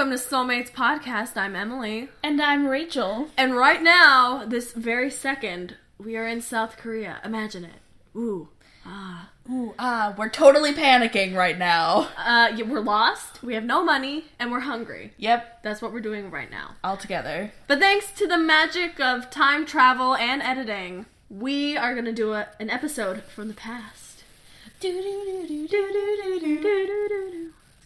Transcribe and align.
Welcome 0.00 0.16
to 0.16 0.24
Soulmates 0.24 0.72
Podcast. 0.72 1.36
I'm 1.36 1.54
Emily. 1.54 2.08
And 2.22 2.40
I'm 2.40 2.66
Rachel. 2.66 3.28
And 3.36 3.54
right 3.54 3.82
now, 3.82 4.46
this 4.46 4.72
very 4.72 5.10
second, 5.10 5.76
we 5.98 6.16
are 6.16 6.26
in 6.26 6.40
South 6.40 6.78
Korea. 6.78 7.20
Imagine 7.22 7.64
it. 7.64 7.82
Ooh. 8.16 8.48
Ah. 8.86 9.28
Ooh, 9.50 9.74
ah, 9.78 10.14
we're 10.16 10.30
totally 10.30 10.72
panicking 10.72 11.34
right 11.36 11.58
now. 11.58 12.08
Uh, 12.16 12.50
yeah, 12.56 12.64
we're 12.64 12.80
lost, 12.80 13.42
we 13.42 13.52
have 13.52 13.64
no 13.64 13.84
money, 13.84 14.24
and 14.38 14.50
we're 14.50 14.60
hungry. 14.60 15.12
Yep, 15.18 15.62
That's 15.62 15.82
what 15.82 15.92
we're 15.92 16.00
doing 16.00 16.30
right 16.30 16.50
now. 16.50 16.76
all 16.82 16.96
together. 16.96 17.52
But 17.66 17.78
thanks 17.78 18.10
to 18.12 18.26
the 18.26 18.38
magic 18.38 18.98
of 19.00 19.28
time 19.28 19.66
travel 19.66 20.16
and 20.16 20.40
editing, 20.40 21.04
we 21.28 21.76
are 21.76 21.92
going 21.92 22.06
to 22.06 22.12
do 22.12 22.32
a, 22.32 22.48
an 22.58 22.70
episode 22.70 23.22
from 23.24 23.48
the 23.48 23.54
past. 23.54 24.24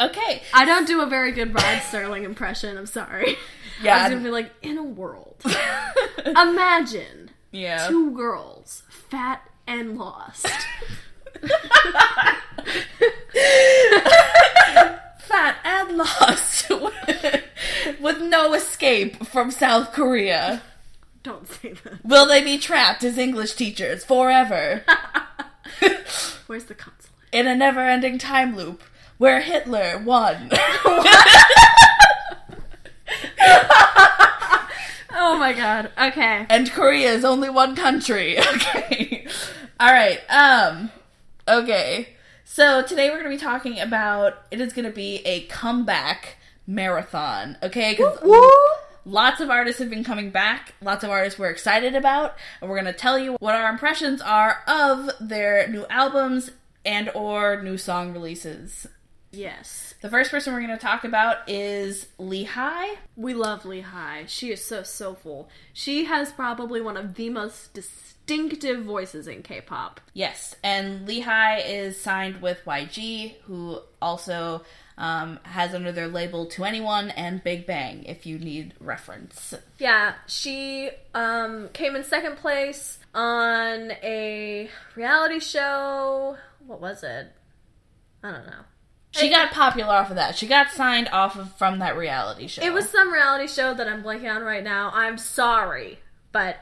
Okay. 0.05 0.43
I 0.53 0.65
don't 0.65 0.87
do 0.87 1.01
a 1.01 1.07
very 1.07 1.33
good 1.33 1.55
Rod 1.55 1.81
Serling 1.83 2.25
impression, 2.25 2.77
I'm 2.77 2.87
sorry. 2.87 3.37
Yeah. 3.83 3.97
I 3.97 4.03
was 4.03 4.11
going 4.11 4.23
to 4.23 4.29
be 4.29 4.33
like, 4.33 4.53
in 4.63 4.79
a 4.79 4.85
world. 4.85 5.43
Imagine 6.27 7.31
yeah. 7.51 7.89
two 7.89 8.13
girls, 8.13 8.83
fat 8.89 9.49
and 9.67 9.99
lost. 9.99 10.47
Fat 15.19 15.57
and 15.65 15.97
lost 15.97 16.71
with 18.01 18.21
no 18.21 18.55
escape 18.55 19.27
from 19.27 19.51
South 19.51 19.93
Korea. 19.93 20.63
Don't 21.23 21.49
say 21.49 21.73
that. 21.85 22.05
Will 22.05 22.27
they 22.27 22.43
be 22.45 22.59
trapped 22.59 23.03
as 23.03 23.17
English 23.19 23.55
teachers 23.55 24.05
forever 24.05 24.85
Where's 26.47 26.65
the 26.65 26.75
consulate? 26.75 27.11
in 27.33 27.47
a 27.47 27.57
never 27.57 27.81
ending 27.81 28.19
time 28.19 28.55
loop 28.57 28.83
where 29.19 29.41
Hitler 29.41 29.99
won? 30.05 30.51
Oh 35.17 35.39
my 35.39 35.53
god. 35.53 35.91
Okay. 35.97 36.47
and 36.49 36.71
Korea 36.71 37.13
is 37.13 37.25
only 37.25 37.49
one 37.49 37.77
country. 37.77 38.37
Okay. 38.55 39.27
All 39.81 39.93
right. 39.93 40.21
Um 40.29 40.91
okay. 41.49 42.09
So 42.45 42.83
today 42.83 43.09
we're 43.11 43.23
going 43.23 43.31
to 43.31 43.37
be 43.37 43.51
talking 43.51 43.81
about 43.81 44.35
it 44.51 44.61
is 44.61 44.73
going 44.73 44.85
to 44.85 44.95
be 44.95 45.17
a 45.25 45.43
comeback 45.47 46.37
marathon, 46.67 47.57
okay? 47.63 47.95
Cuz 47.97 48.19
lots 49.05 49.41
of 49.41 49.51
artists 49.51 49.81
have 49.81 49.91
been 49.91 50.05
coming 50.05 50.31
back. 50.31 50.75
Lots 50.81 51.05
of 51.05 51.11
artists 51.11 51.39
we're 51.39 51.51
excited 51.51 51.95
about, 51.95 52.37
and 52.61 52.71
we're 52.71 52.81
going 52.81 52.93
to 52.93 52.99
tell 52.99 53.19
you 53.19 53.37
what 53.41 53.55
our 53.55 53.69
impressions 53.71 54.21
are 54.23 54.63
of 54.69 55.11
their 55.21 55.67
new 55.69 55.85
albums 55.91 56.51
and 56.85 57.11
or 57.15 57.61
new 57.63 57.77
song 57.77 58.13
releases. 58.13 58.87
Yes. 59.37 59.95
The 60.01 60.11
first 60.11 60.31
person 60.31 60.53
we're 60.53 60.61
going 60.61 60.71
to 60.71 60.77
talk 60.77 61.05
about 61.05 61.49
is 61.49 62.09
Lee 62.19 62.45
Hi. 62.45 62.97
We 63.17 63.35
love 63.35 63.65
Lee 63.65 63.81
Hi. 63.81 64.25
She 64.27 64.51
is 64.51 64.65
so 64.65 64.83
soulful. 64.83 65.49
She 65.73 66.05
has 66.05 66.33
probably 66.33 66.81
one 66.81 66.97
of 66.97 67.15
the 67.15 67.31
most 67.31 67.75
distinctive 67.75 68.85
voices 68.85 69.27
in 69.27 69.43
K-pop. 69.43 70.01
Yes, 70.13 70.55
and 70.63 71.07
Lee 71.07 71.21
Hi 71.21 71.61
is 71.61 72.01
signed 72.01 72.43
with 72.43 72.65
YG, 72.65 73.35
who 73.45 73.81
also 74.01 74.63
um, 74.97 75.41
has 75.43 75.75
under 75.75 75.93
their 75.93 76.09
label 76.09 76.47
2NE1 76.47 77.13
and 77.17 77.43
Big 77.43 77.67
Bang, 77.67 78.05
if 78.05 78.27
you 78.27 78.39
need 78.39 78.75
reference. 78.81 79.55
Yeah, 79.79 80.15
she 80.27 80.91
um, 81.15 81.69
came 81.73 81.97
in 81.97 82.05
second 82.05 82.37
place 82.37 82.99
on 83.15 83.93
a 84.03 84.69
reality 84.95 85.41
show. 85.41 86.37
What 86.67 86.81
was 86.81 87.03
it? 87.03 87.33
I 88.23 88.31
don't 88.31 88.47
know. 88.47 88.65
She 89.15 89.31
got 89.31 89.53
popular 89.53 89.93
off 89.93 90.11
of 90.11 90.17
that. 90.17 90.37
She 90.37 90.47
got 90.47 90.71
signed 90.71 91.09
off 91.13 91.37
of 91.37 91.55
from 91.57 91.79
that 91.79 91.97
reality 91.97 92.49
show. 92.49 92.63
It 92.63 92.73
was 92.73 92.89
some 92.89 93.13
reality 93.13 93.47
show 93.47 93.75
that 93.75 93.89
I'm 93.89 94.03
blanking 94.03 94.35
on 94.35 94.43
right 94.43 94.65
now. 94.65 94.91
I'm 94.93 95.19
sorry, 95.19 96.01
but 96.33 96.57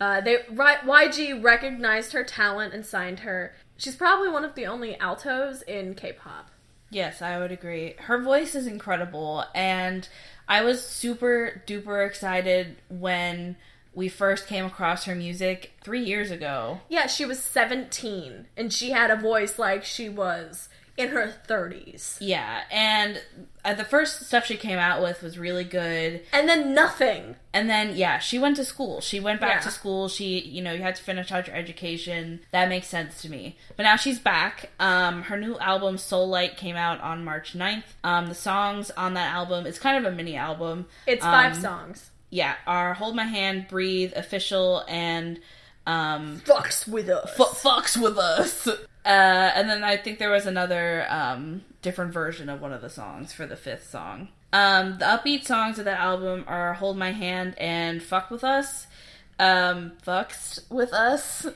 uh, 0.00 0.20
they 0.20 0.38
right, 0.50 0.80
YG 0.80 1.42
recognized 1.42 2.12
her 2.12 2.24
talent 2.24 2.74
and 2.74 2.84
signed 2.84 3.20
her. 3.20 3.54
She's 3.76 3.96
probably 3.96 4.28
one 4.28 4.44
of 4.44 4.54
the 4.54 4.66
only 4.66 4.98
altos 4.98 5.62
in 5.62 5.94
K-pop. 5.94 6.50
Yes, 6.90 7.22
I 7.22 7.38
would 7.38 7.52
agree. 7.52 7.94
Her 7.98 8.20
voice 8.20 8.54
is 8.54 8.66
incredible, 8.66 9.44
and 9.54 10.08
I 10.48 10.62
was 10.62 10.84
super 10.84 11.62
duper 11.66 12.06
excited 12.06 12.76
when 12.88 13.56
we 13.94 14.08
first 14.08 14.46
came 14.46 14.64
across 14.64 15.04
her 15.04 15.14
music 15.14 15.72
three 15.82 16.02
years 16.02 16.30
ago. 16.30 16.80
Yeah, 16.88 17.06
she 17.06 17.24
was 17.24 17.40
17 17.40 18.46
and 18.56 18.72
she 18.72 18.90
had 18.90 19.10
a 19.10 19.16
voice 19.16 19.58
like 19.58 19.84
she 19.84 20.08
was 20.08 20.68
in 20.96 21.08
her 21.08 21.32
30s. 21.48 22.18
Yeah, 22.20 22.62
and 22.70 23.22
uh, 23.64 23.74
the 23.74 23.84
first 23.84 24.26
stuff 24.26 24.44
she 24.46 24.56
came 24.56 24.78
out 24.78 25.00
with 25.02 25.22
was 25.22 25.38
really 25.38 25.64
good. 25.64 26.22
And 26.32 26.48
then 26.48 26.74
nothing. 26.74 27.36
And 27.54 27.68
then, 27.70 27.96
yeah, 27.96 28.18
she 28.18 28.38
went 28.38 28.56
to 28.56 28.64
school. 28.64 29.00
She 29.00 29.18
went 29.20 29.40
back 29.40 29.56
Yeah. 29.56 29.60
to 29.60 29.70
school. 29.70 30.08
She, 30.08 30.40
you 30.40 30.60
know, 30.62 30.72
you 30.72 30.82
had 30.82 30.96
to 30.96 31.02
finish 31.02 31.30
out 31.32 31.46
your 31.46 31.56
education. 31.56 32.40
That 32.50 32.68
makes 32.68 32.88
sense 32.88 33.22
to 33.22 33.28
me. 33.30 33.56
But 33.76 33.84
now 33.84 33.96
she's 33.96 34.18
back. 34.18 34.70
Um, 34.80 35.22
her 35.24 35.38
new 35.38 35.58
album, 35.58 35.96
Seoulite, 35.96 36.56
came 36.56 36.76
out 36.76 37.00
on 37.00 37.24
March 37.24 37.54
9th. 37.54 37.84
Um, 38.04 38.26
the 38.26 38.34
songs 38.34 38.90
on 38.92 39.14
that 39.14 39.32
album, 39.32 39.66
it's 39.66 39.78
kind 39.78 40.04
of 40.04 40.12
a 40.12 40.14
mini 40.14 40.36
album. 40.36 40.86
It's 41.06 41.22
five 41.24 41.54
Um, 41.56 41.60
songs. 41.62 42.10
Yeah, 42.30 42.54
are 42.66 42.94
Hold 42.94 43.14
My 43.14 43.24
Hand, 43.24 43.66
Breathe, 43.68 44.12
Official, 44.16 44.84
and 44.88 45.38
um, 45.86 46.40
Fucks 46.44 46.86
with 46.86 47.08
us. 47.08 47.30
Fu 47.34 47.44
Fucks 47.44 48.00
With 48.00 48.18
Us. 48.18 48.66
Uh, 48.68 48.76
and 49.04 49.68
then 49.68 49.82
I 49.82 49.96
think 49.96 50.18
there 50.18 50.30
was 50.30 50.46
another 50.46 51.06
um, 51.08 51.62
different 51.82 52.12
version 52.12 52.48
of 52.48 52.60
one 52.60 52.72
of 52.72 52.80
the 52.80 52.90
songs 52.90 53.32
for 53.32 53.46
the 53.46 53.56
fifth 53.56 53.90
song. 53.90 54.28
Um, 54.52 54.98
the 54.98 55.06
upbeat 55.06 55.44
songs 55.44 55.78
of 55.78 55.86
that 55.86 55.98
album 55.98 56.44
are 56.46 56.74
Hold 56.74 56.96
My 56.98 57.12
Hand 57.12 57.54
and 57.58 58.02
Fuck 58.02 58.30
With 58.30 58.44
Us. 58.44 58.86
Um, 59.38 59.92
Fucks 60.06 60.70
With 60.70 60.92
Us. 60.92 61.46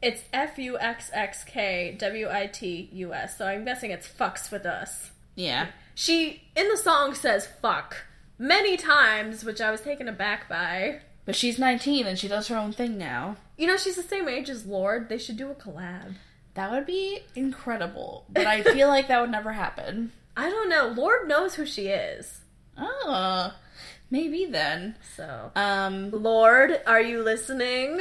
It's 0.00 0.22
F 0.32 0.58
U 0.58 0.78
X 0.78 1.10
X 1.14 1.44
K 1.44 1.96
W 1.98 2.28
I 2.30 2.46
T 2.46 2.90
U 2.92 3.14
S, 3.14 3.38
so 3.38 3.46
I'm 3.46 3.64
guessing 3.64 3.90
it's 3.90 4.06
fucks 4.06 4.50
with 4.52 4.66
us. 4.66 5.12
Yeah. 5.34 5.68
She, 5.94 6.42
in 6.54 6.68
the 6.68 6.76
song, 6.76 7.14
says 7.14 7.48
fuck 7.62 8.04
many 8.38 8.76
times, 8.76 9.44
which 9.44 9.62
I 9.62 9.70
was 9.70 9.80
taken 9.80 10.06
aback 10.06 10.46
by. 10.48 11.00
But 11.26 11.36
she's 11.36 11.58
19 11.58 12.06
and 12.06 12.18
she 12.18 12.28
does 12.28 12.48
her 12.48 12.56
own 12.56 12.72
thing 12.72 12.98
now. 12.98 13.36
You 13.56 13.66
know, 13.66 13.76
she's 13.76 13.96
the 13.96 14.02
same 14.02 14.28
age 14.28 14.50
as 14.50 14.66
Lorde. 14.66 15.08
They 15.08 15.18
should 15.18 15.36
do 15.36 15.50
a 15.50 15.54
collab. 15.54 16.14
That 16.54 16.70
would 16.70 16.86
be 16.86 17.20
incredible. 17.34 18.26
But 18.28 18.46
I 18.46 18.62
feel 18.62 18.88
like 18.88 19.08
that 19.08 19.20
would 19.20 19.30
never 19.30 19.52
happen. 19.52 20.12
I 20.36 20.50
don't 20.50 20.68
know. 20.68 20.88
Lorde 20.88 21.26
knows 21.28 21.54
who 21.54 21.64
she 21.66 21.86
is. 21.88 22.40
Oh, 22.76 23.54
maybe 24.10 24.44
then. 24.46 24.96
So, 25.16 25.52
Um, 25.56 26.10
Lorde, 26.10 26.80
are 26.86 27.00
you 27.00 27.22
listening? 27.22 28.00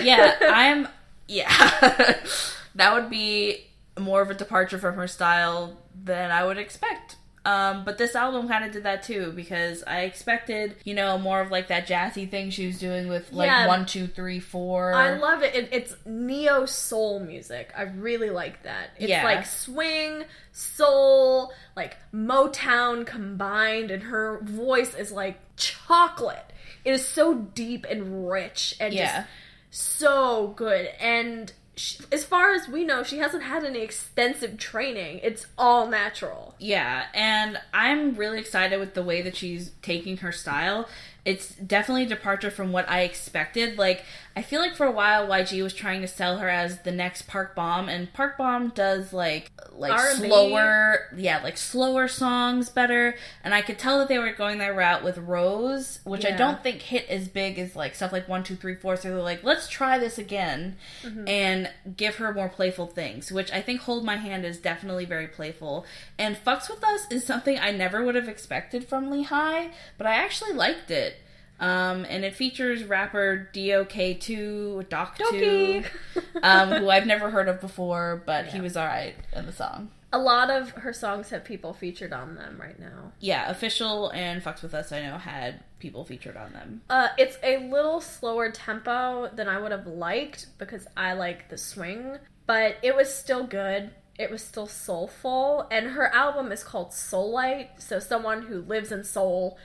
yeah, 0.00 0.36
I'm. 0.40 0.88
Yeah, 1.28 1.48
that 2.74 2.92
would 2.94 3.08
be 3.10 3.66
more 3.98 4.22
of 4.22 4.30
a 4.30 4.34
departure 4.34 4.78
from 4.78 4.94
her 4.96 5.06
style 5.08 5.78
than 6.04 6.30
I 6.30 6.44
would 6.44 6.58
expect. 6.58 7.16
Um, 7.44 7.84
but 7.84 7.98
this 7.98 8.14
album 8.14 8.46
kind 8.46 8.64
of 8.64 8.70
did 8.70 8.84
that 8.84 9.02
too 9.02 9.32
because 9.34 9.82
I 9.84 10.02
expected, 10.02 10.76
you 10.84 10.94
know, 10.94 11.18
more 11.18 11.40
of 11.40 11.50
like 11.50 11.68
that 11.68 11.88
jazzy 11.88 12.30
thing 12.30 12.50
she 12.50 12.66
was 12.68 12.78
doing 12.78 13.08
with 13.08 13.32
like 13.32 13.48
Yeah. 13.48 13.66
one, 13.66 13.84
two, 13.84 14.06
three, 14.06 14.38
four. 14.38 14.94
I 14.94 15.16
love 15.16 15.42
it. 15.42 15.54
it. 15.54 15.68
It's 15.72 15.96
neo 16.06 16.66
soul 16.66 17.18
music. 17.18 17.72
I 17.76 17.82
really 17.82 18.30
like 18.30 18.62
that. 18.62 18.90
It's 18.96 19.08
Yeah. 19.08 19.24
like 19.24 19.44
swing, 19.44 20.24
soul, 20.52 21.52
like 21.74 21.96
Motown 22.14 23.04
combined, 23.06 23.90
and 23.90 24.04
her 24.04 24.38
voice 24.42 24.94
is 24.94 25.10
like 25.10 25.38
chocolate. 25.56 26.44
It 26.84 26.92
is 26.92 27.06
so 27.06 27.34
deep 27.34 27.86
and 27.90 28.30
rich 28.30 28.74
and 28.78 28.94
Yeah. 28.94 29.24
just 29.24 29.28
so 29.70 30.48
good. 30.56 30.86
And 31.00 31.52
she, 31.74 31.98
as 32.12 32.24
far 32.24 32.52
as 32.52 32.68
we 32.68 32.84
know, 32.84 33.02
she 33.02 33.18
hasn't 33.18 33.44
had 33.44 33.64
any 33.64 33.80
extensive 33.80 34.58
training. 34.58 35.20
It's 35.22 35.46
all 35.56 35.88
natural. 35.88 36.54
Yeah, 36.58 37.06
and 37.14 37.58
I'm 37.72 38.14
really 38.14 38.38
excited 38.38 38.78
with 38.78 38.94
the 38.94 39.02
way 39.02 39.22
that 39.22 39.36
she's 39.36 39.70
taking 39.80 40.18
her 40.18 40.32
style. 40.32 40.88
It's 41.24 41.54
definitely 41.54 42.04
a 42.04 42.08
departure 42.08 42.50
from 42.50 42.72
what 42.72 42.88
I 42.90 43.02
expected. 43.02 43.78
Like, 43.78 44.04
I 44.34 44.42
feel 44.42 44.60
like 44.60 44.74
for 44.74 44.86
a 44.86 44.90
while 44.90 45.28
YG 45.28 45.62
was 45.62 45.74
trying 45.74 46.00
to 46.00 46.08
sell 46.08 46.38
her 46.38 46.48
as 46.48 46.80
the 46.80 46.90
next 46.92 47.26
Park 47.28 47.54
Bom, 47.54 47.88
and 47.88 48.12
Park 48.12 48.38
Bom 48.38 48.68
does 48.74 49.12
like 49.12 49.50
like 49.72 49.92
R&B. 49.92 50.28
slower, 50.28 51.08
yeah, 51.16 51.42
like 51.42 51.56
slower 51.56 52.08
songs 52.08 52.68
better. 52.70 53.14
And 53.44 53.54
I 53.54 53.62
could 53.62 53.78
tell 53.78 53.98
that 53.98 54.08
they 54.08 54.18
were 54.18 54.32
going 54.32 54.58
that 54.58 54.74
route 54.76 55.02
with 55.04 55.18
Rose, 55.18 56.00
which 56.04 56.24
I 56.24 56.30
don't 56.30 56.62
think 56.62 56.82
hit 56.82 57.08
as 57.08 57.28
big 57.28 57.58
as 57.58 57.74
like 57.76 57.94
stuff 57.94 58.12
like 58.12 58.28
one, 58.28 58.42
two, 58.44 58.56
three, 58.56 58.74
four. 58.74 58.96
So 58.96 59.08
they're 59.08 59.22
like, 59.22 59.42
let's 59.44 59.68
try 59.68 59.98
this 59.98 60.18
again 60.18 60.76
Mm-hmm. 61.02 61.26
and 61.28 61.70
give 61.96 62.16
her 62.16 62.32
more 62.32 62.48
playful 62.48 62.86
things, 62.86 63.32
which 63.32 63.50
I 63.52 63.60
think 63.60 63.80
Hold 63.82 64.04
My 64.04 64.16
Hand 64.16 64.44
is 64.44 64.58
definitely 64.58 65.04
very 65.04 65.26
playful. 65.26 65.84
And 66.18 66.36
Fucks 66.36 66.70
With 66.70 66.84
Us 66.84 67.06
is 67.10 67.24
something 67.24 67.58
I 67.58 67.70
never 67.72 68.04
would 68.04 68.14
have 68.14 68.28
expected 68.28 68.86
from 68.86 69.10
Lee 69.10 69.24
Hi, 69.24 69.70
but 69.98 70.06
I 70.06 70.14
actually 70.14 70.52
liked 70.52 70.90
it. 70.90 71.16
Um, 71.62 72.04
and 72.08 72.24
it 72.24 72.34
features 72.34 72.82
rapper 72.82 73.48
DOK2, 73.54 74.88
Doc2, 74.88 75.86
um, 76.42 76.70
who 76.72 76.90
I've 76.90 77.06
never 77.06 77.30
heard 77.30 77.48
of 77.48 77.60
before, 77.60 78.20
but 78.26 78.46
he 78.46 78.60
was 78.60 78.76
alright 78.76 79.14
in 79.32 79.46
the 79.46 79.52
song. 79.52 79.90
A 80.12 80.18
lot 80.18 80.50
of 80.50 80.70
her 80.70 80.92
songs 80.92 81.30
have 81.30 81.44
people 81.44 81.72
featured 81.72 82.12
on 82.12 82.34
them 82.34 82.58
right 82.60 82.78
now. 82.78 83.12
Yeah, 83.20 83.48
official 83.48 84.10
and 84.10 84.42
Fucks 84.42 84.62
with 84.62 84.74
Us. 84.74 84.90
I 84.90 85.02
know 85.02 85.16
had 85.16 85.62
people 85.78 86.04
featured 86.04 86.36
on 86.36 86.52
them. 86.52 86.82
Uh, 86.90 87.08
it's 87.16 87.38
a 87.44 87.58
little 87.68 88.00
slower 88.00 88.50
tempo 88.50 89.30
than 89.32 89.48
I 89.48 89.58
would 89.58 89.70
have 89.70 89.86
liked 89.86 90.48
because 90.58 90.88
I 90.96 91.12
like 91.12 91.48
the 91.48 91.56
swing, 91.56 92.18
but 92.44 92.76
it 92.82 92.96
was 92.96 93.14
still 93.14 93.44
good. 93.46 93.92
It 94.18 94.32
was 94.32 94.42
still 94.42 94.66
soulful, 94.66 95.68
and 95.70 95.90
her 95.90 96.06
album 96.08 96.52
is 96.52 96.62
called 96.64 96.92
Seoulite, 96.92 97.80
so 97.80 97.98
someone 97.98 98.42
who 98.42 98.60
lives 98.60 98.92
in 98.92 99.04
soul, 99.04 99.56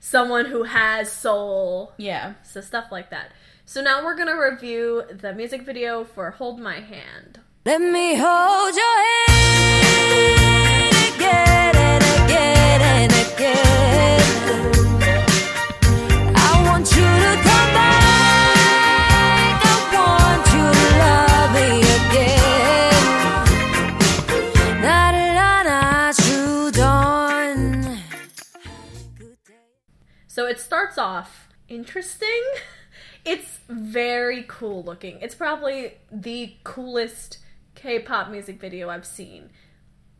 someone 0.00 0.46
who 0.46 0.64
has 0.64 1.10
soul, 1.10 1.92
Yeah. 1.96 2.34
so 2.42 2.60
stuff 2.60 2.86
like 2.90 3.10
that. 3.10 3.32
So 3.64 3.82
now 3.82 4.04
we're 4.04 4.16
gonna 4.16 4.38
review 4.40 5.02
the 5.10 5.32
music 5.34 5.62
video 5.62 6.04
for 6.04 6.30
Hold 6.32 6.58
My 6.60 6.80
Hand. 6.80 7.40
Let 7.66 7.80
me 7.80 8.14
hold 8.16 8.74
your 8.74 9.04
hand 9.28 10.37
interesting. 31.78 32.42
It's 33.24 33.58
very 33.68 34.44
cool 34.48 34.82
looking. 34.84 35.18
It's 35.20 35.34
probably 35.34 35.92
the 36.10 36.54
coolest 36.64 37.38
K-pop 37.74 38.30
music 38.30 38.58
video 38.58 38.88
I've 38.88 39.04
seen 39.04 39.50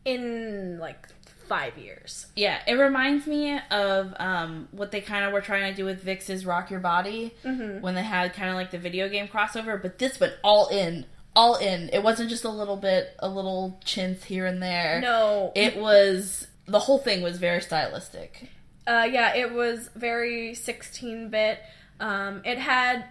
in 0.05 0.77
like 0.79 1.07
5 1.47 1.77
years. 1.77 2.27
Yeah, 2.35 2.59
it 2.67 2.73
reminds 2.73 3.25
me 3.25 3.59
of 3.71 4.13
um, 4.19 4.67
what 4.71 4.91
they 4.91 5.01
kind 5.01 5.25
of 5.25 5.33
were 5.33 5.41
trying 5.41 5.71
to 5.71 5.75
do 5.75 5.85
with 5.85 6.05
VIXX's 6.05 6.45
Rock 6.45 6.69
Your 6.69 6.81
Body 6.81 7.33
when 7.81 7.95
they 7.95 8.03
had 8.03 8.33
kind 8.33 8.49
of 8.49 8.55
like 8.55 8.69
the 8.69 8.77
video 8.77 9.09
game 9.09 9.27
crossover, 9.27 9.81
but 9.81 9.97
this 9.97 10.19
went 10.19 10.33
all 10.43 10.67
in. 10.67 11.05
All 11.35 11.55
in. 11.55 11.89
It 11.91 12.03
wasn't 12.03 12.29
just 12.29 12.43
a 12.43 12.49
little 12.49 12.77
bit, 12.77 13.15
a 13.17 13.29
little 13.29 13.79
chintz 13.83 14.25
here 14.25 14.45
and 14.45 14.61
there. 14.61 15.01
No. 15.01 15.51
It 15.55 15.77
was, 15.77 16.45
the 16.67 16.79
whole 16.79 16.99
thing 16.99 17.23
was 17.23 17.39
very 17.39 17.61
stylistic. 17.61 18.49
Uh, 18.87 19.07
yeah, 19.11 19.35
it 19.35 19.53
was 19.53 19.89
very 19.95 20.53
16 20.55 21.29
bit. 21.29 21.59
Um, 21.99 22.41
it 22.45 22.57
had 22.57 23.05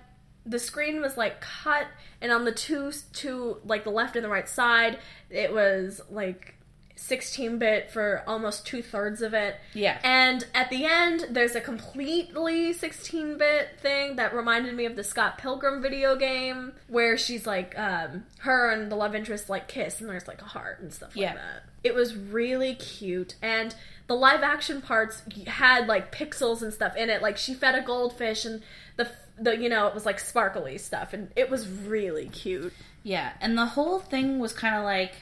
the 0.47 0.59
screen 0.59 1.01
was 1.01 1.17
like 1.17 1.41
cut, 1.41 1.87
and 2.21 2.33
on 2.33 2.45
the 2.45 2.53
two 2.53 2.91
two 3.13 3.59
like 3.65 3.85
the 3.85 3.91
left 3.91 4.17
and 4.17 4.25
the 4.25 4.29
right 4.31 4.49
side, 4.49 4.99
it 5.31 5.53
was 5.53 6.01
like 6.11 6.55
16 6.97 7.59
bit 7.59 7.91
for 7.93 8.25
almost 8.27 8.67
two 8.67 8.83
thirds 8.83 9.23
of 9.23 9.35
it. 9.35 9.57
Yeah. 9.73 9.99
And 10.03 10.45
at 10.55 10.69
the 10.71 10.85
end, 10.85 11.27
there's 11.31 11.55
a 11.55 11.61
completely 11.61 12.73
16 12.73 13.39
bit 13.39 13.79
thing 13.81 14.17
that 14.17 14.35
reminded 14.35 14.75
me 14.75 14.85
of 14.87 14.97
the 14.97 15.05
Scott 15.05 15.39
Pilgrim 15.39 15.81
video 15.81 16.17
game 16.17 16.73
where 16.89 17.17
she's 17.17 17.47
like, 17.47 17.79
um, 17.79 18.25
her 18.41 18.71
and 18.73 18.91
the 18.91 18.97
love 18.97 19.15
interest 19.15 19.49
like 19.49 19.69
kiss, 19.69 20.01
and 20.01 20.09
there's 20.11 20.27
like 20.27 20.43
a 20.43 20.47
heart 20.47 20.81
and 20.81 20.93
stuff 20.93 21.11
like 21.11 21.23
Yeah. 21.23 21.35
that. 21.35 21.63
It 21.85 21.95
was 21.95 22.17
really 22.17 22.75
cute, 22.75 23.37
and 23.43 23.73
the 24.09 24.15
live 24.15 24.43
action 24.43 24.83
parts 24.83 25.23
had 25.47 25.87
like 25.87 26.11
pixels 26.11 26.63
and 26.63 26.73
stuff 26.73 26.97
in 26.97 27.09
it. 27.11 27.23
Like 27.23 27.37
she 27.37 27.55
fed 27.55 27.77
a 27.77 27.83
goldfish, 27.83 28.45
and 28.45 28.63
the 28.97 29.09
the 29.39 29.57
you 29.57 29.69
know 29.69 29.87
it 29.87 29.95
was 29.95 30.05
like 30.05 30.19
sparkly 30.19 30.79
stuff, 30.79 31.13
and 31.13 31.31
it 31.37 31.49
was 31.49 31.69
really 31.69 32.29
cute. 32.29 32.73
Yeah, 33.05 33.33
and 33.41 33.57
the 33.57 33.67
whole 33.67 34.01
thing 34.01 34.39
was 34.39 34.53
kind 34.53 34.75
of 34.75 34.83
like 34.83 35.13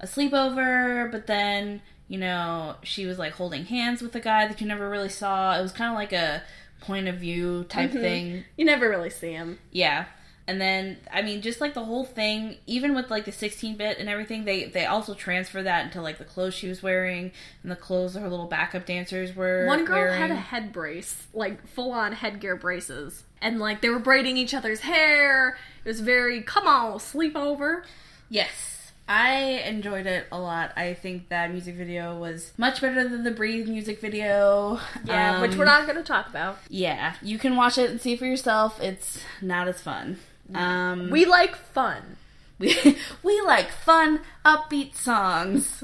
a 0.00 0.06
sleepover, 0.06 1.10
but 1.12 1.26
then, 1.26 1.82
you 2.08 2.18
know, 2.18 2.76
she 2.82 3.06
was 3.06 3.18
like 3.18 3.34
holding 3.34 3.66
hands 3.66 4.02
with 4.02 4.14
a 4.16 4.20
guy 4.20 4.48
that 4.48 4.60
you 4.60 4.66
never 4.66 4.88
really 4.88 5.08
saw. 5.08 5.56
It 5.58 5.62
was 5.62 5.72
kind 5.72 5.90
of 5.90 5.96
like 5.96 6.12
a 6.12 6.42
point 6.80 7.06
of 7.06 7.16
view 7.16 7.64
type 7.64 7.90
mm-hmm. 7.90 8.00
thing. 8.00 8.44
You 8.56 8.64
never 8.64 8.88
really 8.88 9.10
see 9.10 9.32
him. 9.32 9.58
Yeah. 9.70 10.06
And 10.48 10.60
then, 10.60 10.96
I 11.12 11.22
mean, 11.22 11.42
just 11.42 11.60
like 11.60 11.74
the 11.74 11.84
whole 11.84 12.04
thing, 12.04 12.56
even 12.66 12.94
with 12.94 13.08
like 13.10 13.24
the 13.24 13.30
16 13.32 13.76
bit 13.76 13.98
and 13.98 14.08
everything, 14.08 14.44
they 14.44 14.64
they 14.64 14.84
also 14.84 15.14
transfer 15.14 15.62
that 15.62 15.84
into 15.84 16.02
like 16.02 16.18
the 16.18 16.24
clothes 16.24 16.54
she 16.54 16.66
was 16.68 16.82
wearing 16.82 17.30
and 17.62 17.70
the 17.70 17.76
clothes 17.76 18.14
her 18.14 18.28
little 18.28 18.46
backup 18.46 18.84
dancers 18.84 19.36
were. 19.36 19.66
One 19.66 19.84
girl 19.84 19.96
wearing. 19.98 20.20
had 20.20 20.30
a 20.32 20.36
head 20.36 20.72
brace, 20.72 21.26
like 21.32 21.64
full 21.68 21.92
on 21.92 22.12
headgear 22.12 22.56
braces. 22.56 23.22
And 23.40 23.60
like 23.60 23.80
they 23.80 23.90
were 23.90 24.00
braiding 24.00 24.36
each 24.36 24.52
other's 24.52 24.80
hair. 24.80 25.56
It 25.84 25.88
was 25.88 26.00
very, 26.00 26.42
come 26.42 26.66
on, 26.66 26.98
sleepover. 26.98 27.84
Yes. 28.28 28.92
I 29.08 29.62
enjoyed 29.66 30.06
it 30.06 30.26
a 30.30 30.38
lot. 30.38 30.72
I 30.76 30.94
think 30.94 31.30
that 31.30 31.50
music 31.50 31.74
video 31.74 32.16
was 32.16 32.52
much 32.56 32.80
better 32.80 33.08
than 33.08 33.24
the 33.24 33.32
Breathe 33.32 33.66
music 33.68 34.00
video. 34.00 34.78
Yeah, 35.04 35.40
which 35.42 35.52
Um, 35.52 35.58
we're 35.58 35.64
not 35.64 35.84
going 35.86 35.96
to 35.96 36.04
talk 36.04 36.28
about. 36.28 36.58
Yeah, 36.68 37.14
you 37.20 37.36
can 37.36 37.56
watch 37.56 37.76
it 37.76 37.90
and 37.90 38.00
see 38.00 38.14
for 38.14 38.24
yourself. 38.26 38.80
It's 38.80 39.20
not 39.42 39.66
as 39.66 39.80
fun. 39.80 40.18
Um, 40.54 41.10
We 41.10 41.24
like 41.26 41.54
fun. 41.56 42.16
we 42.58 42.76
we 43.22 43.40
like 43.42 43.70
fun, 43.70 44.20
upbeat 44.44 44.94
songs, 44.94 45.82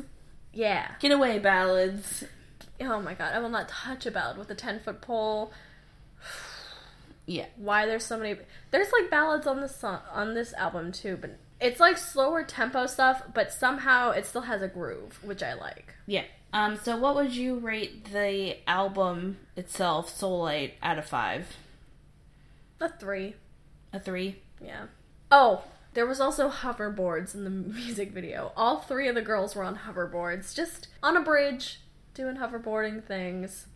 Yeah. 0.53 0.93
getaway 1.01 1.39
ballads. 1.39 2.25
Oh 2.81 3.01
my 3.01 3.15
god, 3.15 3.33
I 3.35 3.39
will 3.39 3.49
not 3.49 3.69
touch 3.69 4.05
a 4.07 4.11
ballad 4.11 4.37
with 4.37 4.51
a 4.51 4.55
10 4.55 4.81
foot 4.81 5.01
pole. 5.01 5.53
Yeah, 7.29 7.47
Why 7.57 7.87
there's 7.87 8.05
so 8.05 8.17
many. 8.19 8.37
There's 8.71 8.93
like 8.93 9.11
ballads 9.11 9.49
on 9.49 9.61
this 9.61 9.75
song, 9.75 9.99
on 10.13 10.35
this 10.35 10.53
album 10.55 10.93
too, 10.93 11.19
but 11.21 11.37
it's 11.61 11.81
like 11.81 11.99
slower 11.99 12.45
tempo 12.45 12.87
stuff, 12.87 13.21
but 13.35 13.53
somehow 13.53 14.11
it 14.13 14.27
still 14.27 14.43
has 14.43 14.63
a 14.63 14.69
groove, 14.69 15.19
which 15.25 15.43
I 15.43 15.55
like. 15.55 15.95
yeah. 16.07 16.25
Um, 16.53 16.77
so 16.77 16.97
what 16.97 17.17
would 17.17 17.35
you 17.35 17.59
rate 17.59 18.13
the 18.13 18.57
album 18.69 19.39
itself, 19.57 20.09
Seoulite, 20.17 20.75
out 20.83 20.97
of 20.99 21.05
five? 21.07 21.57
A 22.81 22.89
three. 22.89 23.35
A 23.93 23.99
three. 23.99 24.37
Yeah. 24.61 24.87
Oh, 25.31 25.65
there 25.95 26.07
was 26.07 26.21
also 26.21 26.51
hoverboards 26.51 27.35
in 27.35 27.45
the 27.45 27.51
music 27.51 28.13
video. 28.13 28.53
All 28.57 28.79
three 28.81 29.09
of 29.09 29.15
the 29.15 29.23
girls 29.23 29.55
were 29.57 29.63
on 29.65 29.77
hoverboards, 29.87 30.55
just 30.55 30.89
on 31.03 31.17
a 31.17 31.21
bridge, 31.23 31.81
doing 32.15 32.37
hoverboarding 32.37 33.03
things. 33.05 33.67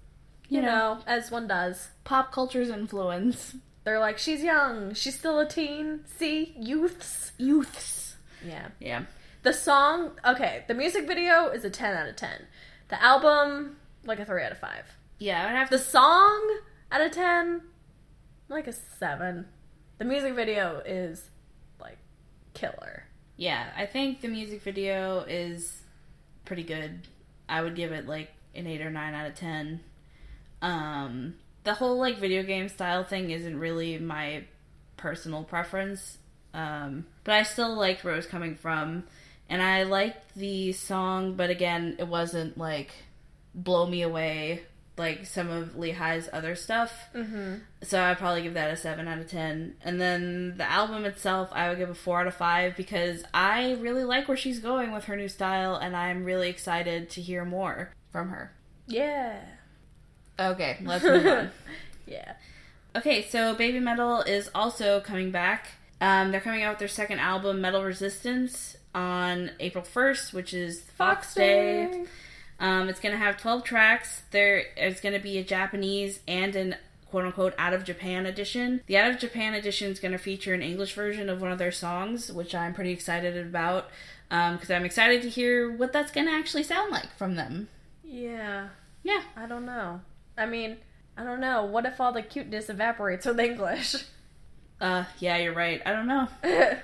You 0.49 0.57
You 0.61 0.62
know. 0.66 0.95
know, 0.95 1.00
as 1.07 1.31
one 1.31 1.47
does. 1.47 1.88
Pop 2.05 2.33
culture's 2.33 2.69
influence. 2.71 3.55
They're 3.85 4.00
like, 4.00 4.19
she's 4.19 4.43
young, 4.43 4.93
she's 4.95 5.19
still 5.19 5.38
a 5.38 5.49
teen. 5.49 6.00
See, 6.19 6.55
youths. 6.59 7.33
Youths. 7.38 8.16
Yeah. 8.47 8.69
Yeah. 8.78 9.05
The 9.43 9.52
song, 9.55 10.12
okay, 10.26 10.64
the 10.69 10.75
music 10.75 11.07
video 11.07 11.49
is 11.49 11.64
a 11.64 11.71
10 11.71 11.97
out 11.97 12.09
of 12.09 12.14
10. 12.16 12.47
The 12.88 13.02
album, 13.02 13.76
like 14.05 14.19
a 14.19 14.25
3 14.26 14.43
out 14.43 14.52
of 14.52 14.59
5. 14.59 14.85
Yeah, 15.19 15.47
I'd 15.47 15.52
have 15.57 15.71
The 15.71 15.78
song, 15.78 16.59
out 16.93 17.00
of 17.00 17.11
10, 17.12 17.62
like 18.50 18.66
a 18.66 18.73
7. 18.73 19.47
The 20.00 20.07
music 20.07 20.35
video 20.35 20.80
is, 20.87 21.28
like, 21.78 21.99
killer. 22.54 23.04
Yeah, 23.37 23.66
I 23.76 23.85
think 23.85 24.23
the 24.23 24.28
music 24.28 24.62
video 24.62 25.26
is 25.28 25.83
pretty 26.47 26.62
good. 26.62 27.07
I 27.50 27.61
would 27.61 27.76
give 27.76 27.92
it 27.92 28.09
like 28.09 28.30
an 28.54 28.66
eight 28.66 28.80
or 28.80 28.90
nine 28.90 29.12
out 29.12 29.26
of 29.26 29.35
ten. 29.35 29.80
Um, 30.62 31.35
the 31.64 31.75
whole 31.75 31.99
like 31.99 32.16
video 32.19 32.42
game 32.42 32.71
style 32.71 33.04
thing 33.04 33.30
isn't 33.30 33.59
really 33.59 33.99
my 33.99 34.45
personal 34.97 35.45
preference, 35.45 36.16
um, 36.54 37.04
but 37.25 37.35
I 37.35 37.42
still 37.42 37.75
liked 37.75 38.02
where 38.02 38.14
it 38.14 38.16
was 38.16 38.26
coming 38.26 38.54
from, 38.54 39.04
and 39.50 39.61
I 39.61 39.83
liked 39.83 40.35
the 40.35 40.73
song. 40.73 41.35
But 41.35 41.50
again, 41.50 41.97
it 41.99 42.09
wasn't 42.09 42.57
like 42.57 42.90
blow 43.54 43.87
me 43.87 44.00
away 44.00 44.62
like 45.00 45.26
some 45.26 45.50
of 45.50 45.76
Lee 45.76 45.90
Hi's 45.90 46.28
other 46.33 46.54
stuff. 46.54 46.92
Mm-hmm. 47.12 47.54
So 47.83 48.00
I'd 48.00 48.19
probably 48.19 48.42
give 48.42 48.54
that 48.54 48.71
a 48.71 48.76
7 48.76 49.09
out 49.09 49.19
of 49.19 49.28
10. 49.28 49.75
And 49.83 50.00
then 50.00 50.57
the 50.57 50.71
album 50.71 51.04
itself, 51.04 51.49
I 51.52 51.69
would 51.69 51.78
give 51.78 51.90
a 51.90 51.95
4 51.95 52.21
out 52.21 52.26
of 52.28 52.35
5 52.35 52.76
because 52.76 53.25
I 53.35 53.73
really 53.80 54.04
like 54.04 54.28
where 54.28 54.37
she's 54.37 54.61
going 54.61 54.92
with 54.92 55.04
her 55.04 55.16
new 55.16 55.28
style 55.28 55.75
and 55.75 55.97
I'm 55.97 56.25
really 56.25 56.49
excited 56.49 57.11
to 57.11 57.21
hear 57.21 57.45
more 57.45 57.92
from 58.12 58.28
her. 58.28 58.52
Yeah. 58.87 59.40
Okay, 60.38 60.78
let's 60.85 61.04
move 61.04 61.26
on. 61.26 61.50
Yeah. 62.07 62.33
Okay, 62.97 63.23
so 63.23 63.54
Baby 63.54 63.78
Metal 63.78 64.23
is 64.23 64.50
also 64.52 65.00
coming 65.00 65.30
back. 65.30 65.69
Um, 66.00 66.33
they're 66.33 66.40
coming 66.40 66.64
out 66.64 66.73
with 66.73 66.78
their 66.80 66.88
second 66.88 67.21
album, 67.21 67.61
Metal 67.61 67.85
Resistance, 67.85 68.76
on 68.92 69.52
April 69.61 69.85
1st, 69.85 70.33
which 70.33 70.52
is 70.52 70.83
Fox 70.83 71.35
Day. 71.35 72.04
Um, 72.61 72.88
it's 72.88 73.00
going 73.00 73.12
to 73.12 73.19
have 73.19 73.40
12 73.40 73.64
tracks. 73.64 74.23
There 74.31 74.59
is 74.76 75.00
going 75.00 75.14
to 75.14 75.19
be 75.19 75.38
a 75.38 75.45
Japanese 75.45 76.21
and 76.29 76.55
an 76.55 76.76
quote 77.11 77.25
unquote 77.25 77.55
out 77.59 77.73
of 77.73 77.85
Japan 77.85 78.26
edition. 78.26 78.83
The 78.87 78.99
out 78.99 79.11
of 79.11 79.19
Japan 79.19 79.55
edition 79.55 79.90
is 79.90 79.99
going 79.99 80.12
to 80.12 80.19
feature 80.19 80.55
an 80.55 80.62
English 80.62 80.95
version 80.95 81.29
of 81.29 81.40
one 81.40 81.50
of 81.50 81.59
their 81.59 81.73
songs, 81.73 82.31
which 82.31 82.55
I'm 82.55 82.75
pretty 82.75 82.93
excited 82.93 83.37
about 83.37 83.88
because 84.29 84.71
I'm 84.71 84.85
excited 84.85 85.23
to 85.23 85.29
hear 85.29 85.71
what 85.73 85.93
that's 85.93 86.12
going 86.12 86.29
to 86.29 86.33
actually 86.33 86.62
sound 86.62 86.93
like 86.93 87.17
from 87.17 87.35
them. 87.35 87.69
Yeah. 88.05 88.69
Yeah. 89.02 89.23
I 89.37 89.47
don't 89.47 89.67
know. 89.67 90.02
I 90.38 90.47
mean, 90.47 90.76
I 91.17 91.25
don't 91.25 91.40
know. 91.40 91.64
What 91.64 91.87
if 91.87 92.00
all 92.00 92.12
the 92.12 92.23
cuteness 92.23 92.69
evaporates 92.69 93.26
with 93.26 93.40
English? 93.40 93.97
Uh, 94.81 95.05
yeah, 95.19 95.37
you're 95.37 95.52
right. 95.52 95.83
I 95.85 95.93
don't 95.93 96.07
know. 96.07 96.29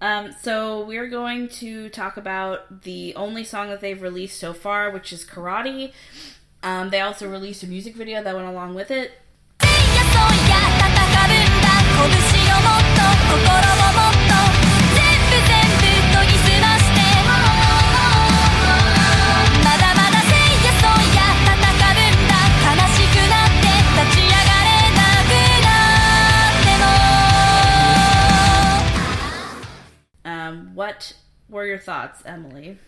Um, 0.00 0.34
so 0.40 0.84
we're 0.84 1.08
going 1.08 1.48
to 1.48 1.88
talk 1.90 2.16
about 2.16 2.82
the 2.82 3.14
only 3.16 3.44
song 3.44 3.68
that 3.68 3.80
they've 3.80 4.00
released 4.00 4.38
so 4.38 4.52
far, 4.52 4.90
which 4.90 5.12
is 5.12 5.24
Karate. 5.24 5.92
Um, 6.62 6.90
they 6.90 7.00
also 7.00 7.28
released 7.30 7.62
a 7.62 7.66
music 7.66 7.94
video 7.96 8.22
that 8.22 8.34
went 8.34 8.48
along 8.48 8.74
with 8.74 8.90
it. 8.90 9.12
Um, 30.50 30.74
what 30.74 31.14
were 31.48 31.66
your 31.66 31.78
thoughts, 31.78 32.22
Emily? 32.24 32.78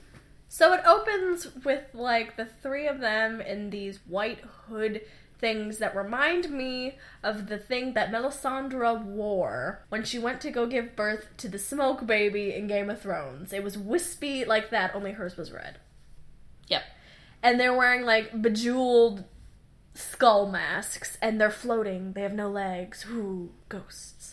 So 0.49 0.73
it 0.73 0.83
opens 0.87 1.49
with 1.64 1.85
like 1.95 2.37
the 2.37 2.45
three 2.45 2.87
of 2.87 3.00
them 3.00 3.40
in 3.40 3.71
these 3.71 4.00
white 4.07 4.40
hood 4.69 5.02
things 5.38 5.78
that 5.78 5.97
remind 5.97 6.50
me 6.50 6.99
of 7.23 7.49
the 7.49 7.59
thing 7.59 7.95
that 7.95 8.12
Melisandre 8.12 9.02
wore 9.02 9.85
when 9.88 10.04
she 10.04 10.19
went 10.19 10.40
to 10.42 10.50
go 10.50 10.66
give 10.66 10.95
birth 10.95 11.26
to 11.38 11.49
the 11.49 11.59
smoke 11.59 12.07
baby 12.07 12.54
in 12.54 12.69
Game 12.69 12.90
of 12.90 13.00
Thrones. 13.00 13.52
It 13.52 13.64
was 13.64 13.76
wispy 13.76 14.45
like 14.45 14.71
that, 14.71 14.95
only 14.95 15.12
hers 15.12 15.37
was 15.37 15.50
red. 15.50 15.78
Yep. 16.69 16.83
And 17.42 17.59
they're 17.59 17.76
wearing 17.76 18.02
like 18.02 18.40
bejeweled 18.40 19.25
skull 19.95 20.49
masks 20.49 21.19
and 21.21 21.40
they're 21.40 21.50
floating. 21.50 22.12
They 22.12 22.23
have 22.23 22.35
no 22.35 22.49
legs. 22.49 23.04
Ooh, 23.11 23.50
ghosts. 23.69 24.32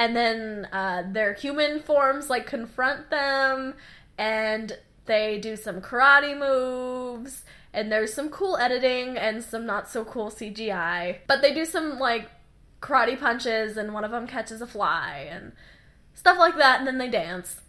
And 0.00 0.16
then 0.16 0.66
uh, 0.72 1.02
their 1.12 1.34
human 1.34 1.78
forms 1.78 2.30
like 2.30 2.46
confront 2.46 3.10
them 3.10 3.74
and 4.16 4.78
they 5.04 5.38
do 5.38 5.56
some 5.56 5.82
karate 5.82 6.38
moves 6.38 7.44
and 7.74 7.92
there's 7.92 8.14
some 8.14 8.30
cool 8.30 8.56
editing 8.56 9.18
and 9.18 9.44
some 9.44 9.66
not 9.66 9.90
so 9.90 10.06
cool 10.06 10.30
CGI. 10.30 11.18
But 11.26 11.42
they 11.42 11.52
do 11.52 11.66
some 11.66 11.98
like 11.98 12.30
karate 12.80 13.20
punches 13.20 13.76
and 13.76 13.92
one 13.92 14.04
of 14.04 14.10
them 14.10 14.26
catches 14.26 14.62
a 14.62 14.66
fly 14.66 15.28
and 15.30 15.52
stuff 16.14 16.38
like 16.38 16.56
that 16.56 16.78
and 16.78 16.86
then 16.86 16.96
they 16.96 17.10
dance. 17.10 17.60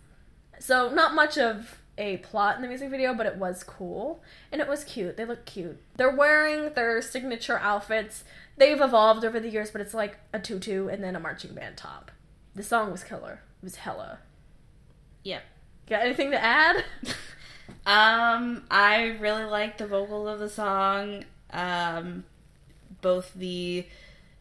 So 0.57 0.89
not 0.89 1.13
much 1.13 1.37
of 1.37 1.79
a 1.97 2.15
plot 2.19 2.55
in 2.55 2.61
the 2.61 2.69
music 2.69 2.91
video, 2.91 3.13
but 3.13 3.25
it 3.25 3.35
was 3.35 3.61
cool 3.61 4.23
and 4.53 4.61
it 4.61 4.69
was 4.69 4.85
cute. 4.85 5.17
They 5.17 5.25
look 5.25 5.45
cute. 5.45 5.81
They're 5.97 6.15
wearing 6.15 6.75
their 6.75 7.01
signature 7.01 7.59
outfits. 7.59 8.23
They've 8.55 8.79
evolved 8.79 9.25
over 9.25 9.41
the 9.41 9.49
years, 9.49 9.69
but 9.69 9.81
it's 9.81 9.93
like 9.93 10.17
a 10.31 10.39
tutu 10.39 10.87
and 10.87 11.03
then 11.03 11.17
a 11.17 11.19
marching 11.19 11.53
band 11.53 11.75
top. 11.75 12.09
The 12.55 12.63
song 12.63 12.91
was 12.91 13.03
killer. 13.03 13.41
It 13.61 13.65
was 13.65 13.77
hella. 13.77 14.19
Yep. 15.23 15.43
Got 15.87 16.01
anything 16.05 16.31
to 16.31 16.43
add? 16.43 16.83
Um, 17.85 18.63
I 18.69 19.17
really 19.19 19.43
like 19.45 19.77
the 19.77 19.87
vocal 19.87 20.27
of 20.27 20.39
the 20.39 20.49
song. 20.49 21.25
Um, 21.51 22.25
both 23.01 23.33
the 23.33 23.85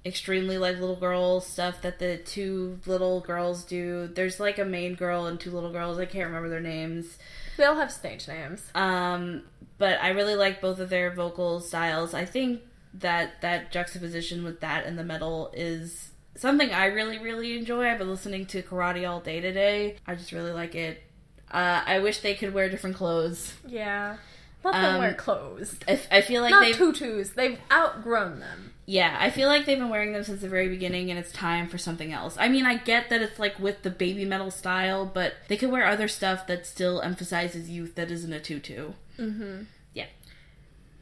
extremely 0.04 0.58
like 0.58 0.78
little 0.78 0.96
girl 0.96 1.40
stuff 1.40 1.82
that 1.82 1.98
the 1.98 2.18
two 2.18 2.78
little 2.86 3.20
girls 3.20 3.64
do. 3.64 4.08
There's 4.08 4.40
like 4.40 4.58
a 4.58 4.64
main 4.64 4.94
girl 4.94 5.26
and 5.26 5.40
two 5.40 5.50
little 5.50 5.72
girls. 5.72 5.98
I 5.98 6.04
can't 6.04 6.26
remember 6.26 6.48
their 6.48 6.60
names. 6.60 7.18
they 7.56 7.64
all 7.64 7.76
have 7.76 7.90
stage 7.90 8.28
names. 8.28 8.70
Um, 8.74 9.42
but 9.78 9.98
I 10.02 10.08
really 10.08 10.34
like 10.34 10.60
both 10.60 10.78
of 10.78 10.90
their 10.90 11.10
vocal 11.10 11.60
styles. 11.60 12.12
I 12.12 12.24
think 12.26 12.60
that 12.92 13.40
that 13.40 13.72
juxtaposition 13.72 14.44
with 14.44 14.60
that 14.60 14.84
and 14.84 14.98
the 14.98 15.04
metal 15.04 15.50
is 15.54 16.09
something 16.40 16.72
I 16.72 16.86
really 16.86 17.18
really 17.18 17.56
enjoy. 17.56 17.88
I've 17.88 17.98
been 17.98 18.10
listening 18.10 18.46
to 18.46 18.62
karate 18.62 19.08
all 19.08 19.20
day 19.20 19.40
today. 19.40 19.96
I 20.06 20.14
just 20.14 20.32
really 20.32 20.52
like 20.52 20.74
it. 20.74 21.02
Uh, 21.50 21.82
I 21.84 21.98
wish 21.98 22.20
they 22.20 22.34
could 22.34 22.54
wear 22.54 22.68
different 22.68 22.96
clothes. 22.96 23.54
Yeah. 23.66 24.16
Let 24.62 24.74
them 24.74 24.94
Um, 24.96 25.00
wear 25.00 25.14
clothes. 25.14 25.76
I, 25.88 25.98
I 26.10 26.20
feel 26.20 26.42
like 26.42 26.50
Not 26.50 26.62
they 26.62 26.72
tutus. 26.72 27.30
They've 27.30 27.58
outgrown 27.72 28.40
them. 28.40 28.72
Yeah, 28.86 29.16
I 29.18 29.30
feel 29.30 29.48
like 29.48 29.66
they've 29.66 29.78
been 29.78 29.88
wearing 29.88 30.12
them 30.12 30.24
since 30.24 30.40
the 30.42 30.48
very 30.48 30.68
beginning 30.68 31.10
and 31.10 31.18
it's 31.18 31.32
time 31.32 31.68
for 31.68 31.78
something 31.78 32.12
else. 32.12 32.36
I 32.38 32.48
mean, 32.48 32.66
I 32.66 32.76
get 32.76 33.08
that 33.08 33.22
it's 33.22 33.38
like 33.38 33.58
with 33.58 33.82
the 33.82 33.90
baby 33.90 34.24
metal 34.24 34.50
style, 34.50 35.06
but 35.06 35.34
they 35.48 35.56
could 35.56 35.70
wear 35.70 35.86
other 35.86 36.08
stuff 36.08 36.46
that 36.48 36.66
still 36.66 37.00
emphasizes 37.00 37.70
youth 37.70 37.94
that 37.94 38.10
isn't 38.10 38.32
a 38.32 38.40
tutu. 38.40 38.92
Mm-hmm. 39.18 39.62
Yeah. 39.94 40.06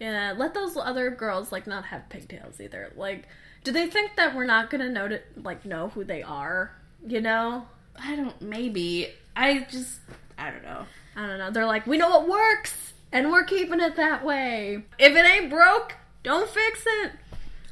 Yeah, 0.00 0.34
let 0.36 0.54
those 0.54 0.76
other 0.76 1.10
girls 1.10 1.50
like 1.50 1.66
not 1.66 1.86
have 1.86 2.08
pigtails 2.10 2.60
either. 2.60 2.92
Like, 2.94 3.26
do 3.64 3.72
they 3.72 3.86
think 3.86 4.16
that 4.16 4.34
we're 4.34 4.46
not 4.46 4.70
gonna 4.70 4.88
know 4.88 5.08
to, 5.08 5.20
like 5.42 5.64
know 5.64 5.88
who 5.88 6.04
they 6.04 6.22
are? 6.22 6.72
You 7.06 7.20
know? 7.20 7.66
I 8.00 8.16
don't, 8.16 8.40
maybe. 8.40 9.08
I 9.34 9.66
just, 9.70 10.00
I 10.36 10.50
don't 10.50 10.62
know. 10.62 10.86
I 11.16 11.26
don't 11.26 11.38
know. 11.38 11.50
They're 11.50 11.66
like, 11.66 11.86
we 11.86 11.98
know 11.98 12.08
what 12.10 12.28
works, 12.28 12.92
and 13.12 13.30
we're 13.30 13.44
keeping 13.44 13.80
it 13.80 13.96
that 13.96 14.24
way. 14.24 14.84
If 14.98 15.16
it 15.16 15.24
ain't 15.24 15.50
broke, 15.50 15.94
don't 16.22 16.48
fix 16.48 16.84
it. 16.86 17.12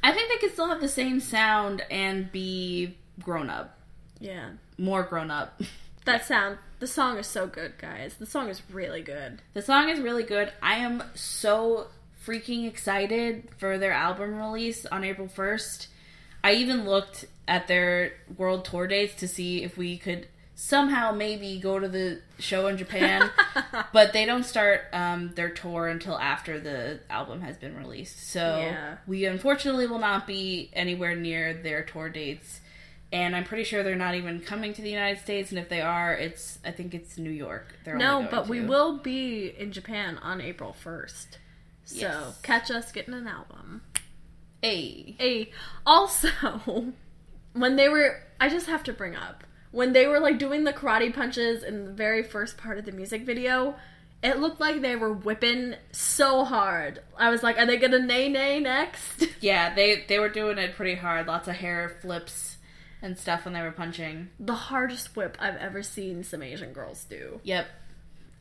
I 0.03 0.11
think 0.13 0.29
they 0.29 0.37
could 0.37 0.53
still 0.53 0.67
have 0.67 0.81
the 0.81 0.87
same 0.87 1.19
sound 1.19 1.83
and 1.89 2.31
be 2.31 2.97
grown 3.21 3.49
up. 3.49 3.77
Yeah, 4.19 4.51
More 4.77 5.03
grown 5.03 5.31
up. 5.31 5.61
that 6.05 6.25
sound. 6.25 6.57
The 6.79 6.87
song 6.87 7.17
is 7.17 7.27
so 7.27 7.47
good, 7.47 7.77
guys. 7.77 8.15
The 8.15 8.25
song 8.25 8.49
is 8.49 8.61
really 8.71 9.01
good. 9.01 9.41
The 9.53 9.61
song 9.61 9.89
is 9.89 9.99
really 9.99 10.23
good. 10.23 10.51
I 10.61 10.75
am 10.75 11.03
so 11.15 11.87
freaking 12.27 12.67
excited 12.67 13.47
for 13.57 13.77
their 13.77 13.93
album 13.93 14.35
release 14.35 14.85
on 14.85 15.03
April 15.03 15.27
1st. 15.27 15.87
I 16.43 16.53
even 16.53 16.85
looked 16.85 17.25
at 17.47 17.67
their 17.67 18.13
world 18.37 18.65
tour 18.65 18.85
dates 18.87 19.15
to 19.15 19.27
see 19.27 19.63
if 19.63 19.77
we 19.77 19.97
could 19.97 20.27
somehow 20.53 21.11
maybe 21.11 21.59
go 21.59 21.79
to 21.79 21.87
the 21.87 22.19
show 22.39 22.67
in 22.67 22.77
Japan, 22.77 23.29
but 23.93 24.11
they 24.11 24.25
don't 24.25 24.43
start 24.43 24.81
um, 24.91 25.31
their 25.35 25.49
tour 25.49 25.87
until 25.87 26.17
after 26.17 26.59
the 26.59 26.99
album 27.09 27.41
has 27.41 27.57
been 27.57 27.77
released. 27.77 28.29
So 28.29 28.59
Yeah. 28.59 28.97
we 29.07 29.25
unfortunately 29.25 29.87
will 29.87 29.99
not 29.99 30.27
be 30.27 30.69
anywhere 30.73 31.15
near 31.15 31.53
their 31.53 31.83
tour 31.83 32.09
dates. 32.09 32.59
And 33.13 33.37
I'm 33.37 33.45
pretty 33.45 33.63
sure 33.63 33.83
they're 33.83 33.95
not 33.95 34.15
even 34.15 34.41
coming 34.41 34.73
to 34.73 34.81
the 34.81 34.89
United 34.89 35.21
States. 35.21 35.51
And 35.51 35.59
if 35.59 35.69
they 35.69 35.79
are, 35.79 36.13
it's 36.13 36.59
I 36.65 36.71
think 36.71 36.93
it's 36.93 37.17
New 37.17 37.29
York. 37.29 37.73
No, 37.85 38.27
but 38.29 38.49
we 38.49 38.59
will 38.59 38.97
be 38.97 39.47
in 39.57 39.71
Japan 39.71 40.17
on 40.17 40.41
April 40.41 40.73
first. 40.73 41.37
So 41.87 41.97
Yes. 41.99 42.39
catch 42.43 42.69
us 42.71 42.91
getting 42.91 43.13
an 43.15 43.27
album. 43.27 43.81
A. 44.63 45.15
A 45.19 45.51
also 45.85 46.29
when 47.53 47.75
they 47.75 47.89
were 47.89 48.19
I 48.39 48.49
just 48.49 48.67
have 48.67 48.83
to 48.83 48.93
bring 48.93 49.15
up 49.15 49.43
when 49.71 49.93
they 49.93 50.07
were 50.07 50.19
like 50.19 50.37
doing 50.39 50.63
the 50.63 50.73
karate 50.73 51.13
punches 51.13 51.63
in 51.63 51.85
the 51.85 51.91
very 51.91 52.23
first 52.23 52.57
part 52.57 52.77
of 52.77 52.85
the 52.85 52.91
music 52.91 53.23
video, 53.25 53.75
it 54.23 54.39
looked 54.39 54.59
like 54.59 54.81
they 54.81 54.95
were 54.95 55.11
whipping 55.13 55.75
so 55.91 56.43
hard. 56.45 57.01
I 57.17 57.29
was 57.29 57.43
like, 57.43 57.57
are 57.57 57.65
they 57.65 57.77
gonna 57.77 57.99
nay 57.99 58.29
nay 58.29 58.59
next? 58.59 59.25
Yeah, 59.41 59.73
they 59.75 60.03
they 60.07 60.19
were 60.19 60.29
doing 60.29 60.57
it 60.57 60.75
pretty 60.75 60.95
hard. 60.95 61.27
Lots 61.27 61.47
of 61.47 61.55
hair 61.55 61.97
flips 62.01 62.57
and 63.01 63.17
stuff 63.17 63.45
when 63.45 63.53
they 63.53 63.61
were 63.61 63.71
punching. 63.71 64.29
the 64.39 64.55
hardest 64.55 65.15
whip 65.15 65.37
I've 65.39 65.57
ever 65.57 65.83
seen 65.83 66.23
some 66.23 66.41
Asian 66.41 66.73
girls 66.73 67.03
do. 67.03 67.39
Yep. 67.43 67.67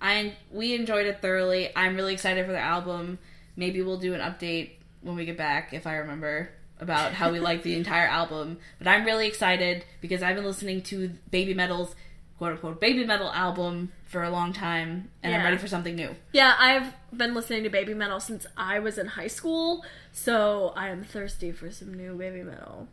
I 0.01 0.37
we 0.51 0.75
enjoyed 0.75 1.07
it 1.07 1.21
thoroughly. 1.21 1.71
I'm 1.77 1.97
really 1.97 2.15
excited 2.15 2.47
for 2.47 2.53
the 2.53 2.59
album. 2.61 3.19
Maybe 3.57 3.83
we'll 3.83 3.99
do 3.99 4.15
an 4.15 4.21
update 4.21 4.73
when 5.03 5.17
we 5.17 5.25
get 5.25 5.37
back 5.37 5.73
if 5.73 5.87
I 5.87 5.97
remember 5.97 6.51
about 6.79 7.13
how 7.13 7.33
we 7.33 7.41
like 7.41 7.63
the 7.63 7.75
entire 7.77 8.07
album. 8.07 8.59
But 8.79 8.89
I'm 8.89 9.05
really 9.05 9.27
excited 9.27 9.85
because 10.01 10.23
I've 10.23 10.37
been 10.37 10.45
listening 10.45 10.83
to 10.83 11.11
Baby 11.31 11.55
Metal's 11.55 11.95
quote 12.39 12.53
unquote 12.53 12.81
Baby 12.81 13.07
Metal 13.07 13.31
album 13.33 13.93
for 14.05 14.23
a 14.23 14.31
long 14.31 14.53
time 14.53 15.11
and 15.23 15.35
I'm 15.35 15.43
ready 15.43 15.57
for 15.57 15.69
something 15.69 15.97
new. 15.97 16.15
Yeah, 16.33 16.55
I've 16.59 16.93
been 17.17 17.35
listening 17.35 17.65
to 17.65 17.71
baby 17.71 17.95
metal 17.95 18.21
since 18.21 18.47
I 18.57 18.79
was 18.79 18.99
in 18.99 19.07
high 19.07 19.27
school, 19.27 19.85
so 20.13 20.73
I 20.77 20.89
am 20.89 21.03
thirsty 21.03 21.51
for 21.51 21.71
some 21.71 21.95
new 21.95 22.15
baby 22.15 22.43
metal. 22.43 22.89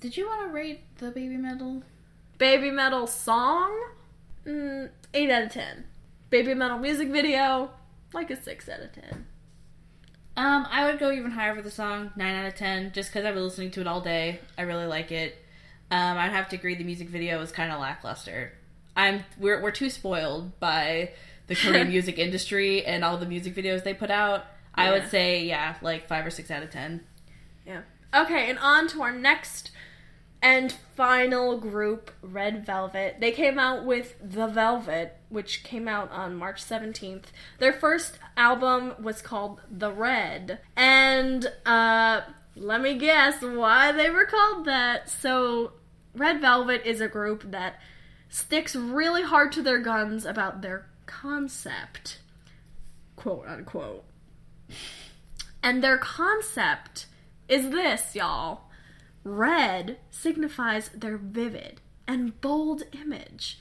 Did 0.00 0.16
you 0.16 0.26
want 0.26 0.48
to 0.48 0.54
rate 0.54 0.82
the 0.98 1.10
Baby 1.10 1.38
Metal? 1.38 1.82
Baby 2.36 2.70
metal 2.70 3.06
song? 3.06 3.72
Mm, 4.46 4.90
8 5.14 5.30
out 5.30 5.42
of 5.44 5.52
10. 5.52 5.84
Baby 6.28 6.52
metal 6.52 6.78
music 6.78 7.08
video? 7.08 7.70
Like 8.12 8.30
a 8.30 8.36
6 8.36 8.68
out 8.68 8.80
of 8.80 8.92
10. 8.92 9.26
Um, 10.36 10.66
I 10.68 10.84
would 10.84 10.98
go 10.98 11.12
even 11.12 11.30
higher 11.30 11.54
for 11.54 11.62
the 11.62 11.70
song, 11.70 12.12
nine 12.16 12.34
out 12.34 12.46
of 12.46 12.56
ten, 12.56 12.92
just 12.92 13.10
because 13.10 13.24
I've 13.24 13.34
been 13.34 13.44
listening 13.44 13.70
to 13.72 13.80
it 13.80 13.86
all 13.86 14.00
day. 14.00 14.40
I 14.58 14.62
really 14.62 14.86
like 14.86 15.12
it. 15.12 15.38
Um, 15.90 16.18
I'd 16.18 16.32
have 16.32 16.48
to 16.48 16.56
agree 16.56 16.74
the 16.74 16.84
music 16.84 17.08
video 17.08 17.40
is 17.40 17.52
kind 17.52 17.70
of 17.70 17.80
lackluster. 17.80 18.52
I'm 18.96 19.24
we're 19.38 19.62
we're 19.62 19.70
too 19.70 19.90
spoiled 19.90 20.58
by 20.58 21.12
the 21.46 21.54
Korean 21.54 21.88
music 21.90 22.18
industry 22.18 22.84
and 22.84 23.04
all 23.04 23.16
the 23.16 23.26
music 23.26 23.54
videos 23.54 23.84
they 23.84 23.94
put 23.94 24.10
out. 24.10 24.46
I 24.74 24.90
would 24.90 25.08
say 25.08 25.44
yeah, 25.44 25.76
like 25.82 26.08
five 26.08 26.26
or 26.26 26.30
six 26.30 26.50
out 26.50 26.62
of 26.64 26.70
ten. 26.70 27.04
Yeah. 27.64 27.82
Okay, 28.12 28.50
and 28.50 28.58
on 28.58 28.88
to 28.88 29.02
our 29.02 29.12
next 29.12 29.70
and 30.44 30.70
final 30.94 31.56
group, 31.56 32.10
Red 32.20 32.66
Velvet. 32.66 33.16
They 33.18 33.32
came 33.32 33.58
out 33.58 33.86
with 33.86 34.14
The 34.22 34.46
Velvet, 34.46 35.16
which 35.30 35.64
came 35.64 35.88
out 35.88 36.12
on 36.12 36.36
March 36.36 36.62
17th. 36.62 37.24
Their 37.58 37.72
first 37.72 38.18
album 38.36 38.92
was 39.02 39.22
called 39.22 39.62
The 39.70 39.90
Red. 39.90 40.60
And 40.76 41.50
uh 41.64 42.20
let 42.56 42.82
me 42.82 42.96
guess 42.96 43.42
why 43.42 43.90
they 43.90 44.10
were 44.10 44.26
called 44.26 44.66
that. 44.66 45.08
So 45.08 45.72
Red 46.14 46.42
Velvet 46.42 46.82
is 46.84 47.00
a 47.00 47.08
group 47.08 47.50
that 47.50 47.80
sticks 48.28 48.76
really 48.76 49.22
hard 49.22 49.50
to 49.52 49.62
their 49.62 49.80
guns 49.80 50.26
about 50.26 50.60
their 50.60 50.86
concept, 51.06 52.18
quote 53.16 53.46
unquote. 53.48 54.04
And 55.62 55.82
their 55.82 55.96
concept 55.96 57.06
is 57.48 57.70
this, 57.70 58.14
y'all. 58.14 58.63
Red 59.24 59.98
signifies 60.10 60.90
their 60.90 61.16
vivid 61.16 61.80
and 62.06 62.40
bold 62.40 62.82
image, 62.92 63.58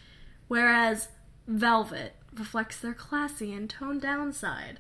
whereas 0.48 1.08
velvet 1.48 2.16
reflects 2.34 2.80
their 2.80 2.94
classy 2.94 3.54
and 3.54 3.70
toned 3.70 4.02
down 4.02 4.34
side. 4.34 4.80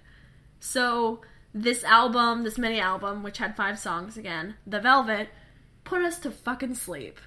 So, 0.59 1.21
this 1.53 1.83
album, 1.83 2.43
this 2.43 2.57
mini 2.57 2.79
album, 2.79 3.21
which 3.23 3.37
had 3.37 3.55
five 3.55 3.77
songs 3.77 4.17
again, 4.17 4.55
The 4.65 4.79
Velvet, 4.79 5.29
put 5.83 6.01
us 6.01 6.17
to 6.19 6.31
fucking 6.31 6.75
sleep. 6.75 7.19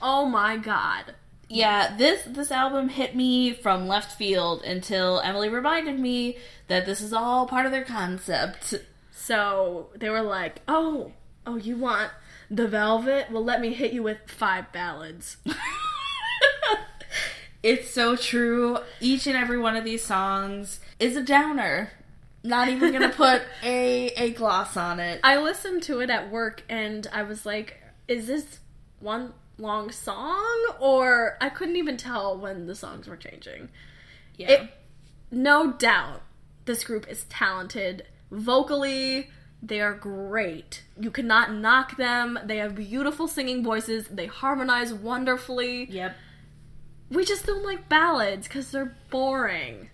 Oh 0.00 0.26
my 0.26 0.56
god. 0.56 1.14
Yeah, 1.48 1.96
this 1.96 2.22
this 2.24 2.50
album 2.50 2.88
hit 2.88 3.14
me 3.14 3.52
from 3.52 3.88
left 3.88 4.16
field 4.16 4.62
until 4.62 5.20
Emily 5.20 5.48
reminded 5.48 5.98
me 5.98 6.38
that 6.68 6.86
this 6.86 7.00
is 7.00 7.12
all 7.12 7.46
part 7.46 7.66
of 7.66 7.72
their 7.72 7.84
concept. 7.84 8.74
So 9.10 9.90
they 9.94 10.08
were 10.08 10.22
like, 10.22 10.62
"Oh, 10.66 11.12
oh, 11.46 11.56
you 11.56 11.76
want 11.76 12.10
the 12.54 12.68
Velvet? 12.68 13.30
Well, 13.30 13.44
let 13.44 13.60
me 13.60 13.72
hit 13.72 13.92
you 13.92 14.02
with 14.02 14.18
five 14.26 14.70
ballads." 14.72 15.38
It's 17.62 17.90
so 17.90 18.16
true. 18.16 18.78
Each 19.00 19.26
and 19.26 19.36
every 19.36 19.58
one 19.58 19.76
of 19.76 19.84
these 19.84 20.04
songs 20.04 20.80
is 20.98 21.16
a 21.16 21.22
downer. 21.22 21.92
Not 22.42 22.68
even 22.68 22.92
gonna 22.92 23.08
put 23.16 23.42
a 23.62 24.08
a 24.16 24.30
gloss 24.32 24.76
on 24.76 24.98
it. 24.98 25.20
I 25.22 25.38
listened 25.38 25.82
to 25.84 26.00
it 26.00 26.10
at 26.10 26.30
work, 26.30 26.64
and 26.68 27.06
I 27.12 27.22
was 27.22 27.46
like, 27.46 27.80
"Is 28.08 28.26
this 28.26 28.58
one 28.98 29.32
long 29.58 29.92
song?" 29.92 30.66
Or 30.80 31.36
I 31.40 31.50
couldn't 31.50 31.76
even 31.76 31.96
tell 31.96 32.36
when 32.36 32.66
the 32.66 32.74
songs 32.74 33.06
were 33.06 33.16
changing. 33.16 33.68
Yeah. 34.36 34.50
It, 34.50 34.70
no 35.30 35.72
doubt, 35.72 36.22
this 36.64 36.82
group 36.82 37.08
is 37.08 37.24
talented 37.24 38.06
vocally. 38.32 39.30
They 39.62 39.80
are 39.80 39.94
great. 39.94 40.82
You 40.98 41.10
cannot 41.10 41.52
knock 41.54 41.96
them. 41.96 42.38
They 42.44 42.56
have 42.56 42.74
beautiful 42.74 43.28
singing 43.28 43.62
voices. 43.62 44.08
They 44.08 44.26
harmonize 44.26 44.92
wonderfully. 44.92 45.88
yep. 45.90 46.16
We 47.10 47.24
just 47.24 47.46
don't 47.46 47.62
like 47.62 47.88
ballads 47.88 48.48
because 48.48 48.70
they're 48.70 48.96
boring. 49.10 49.90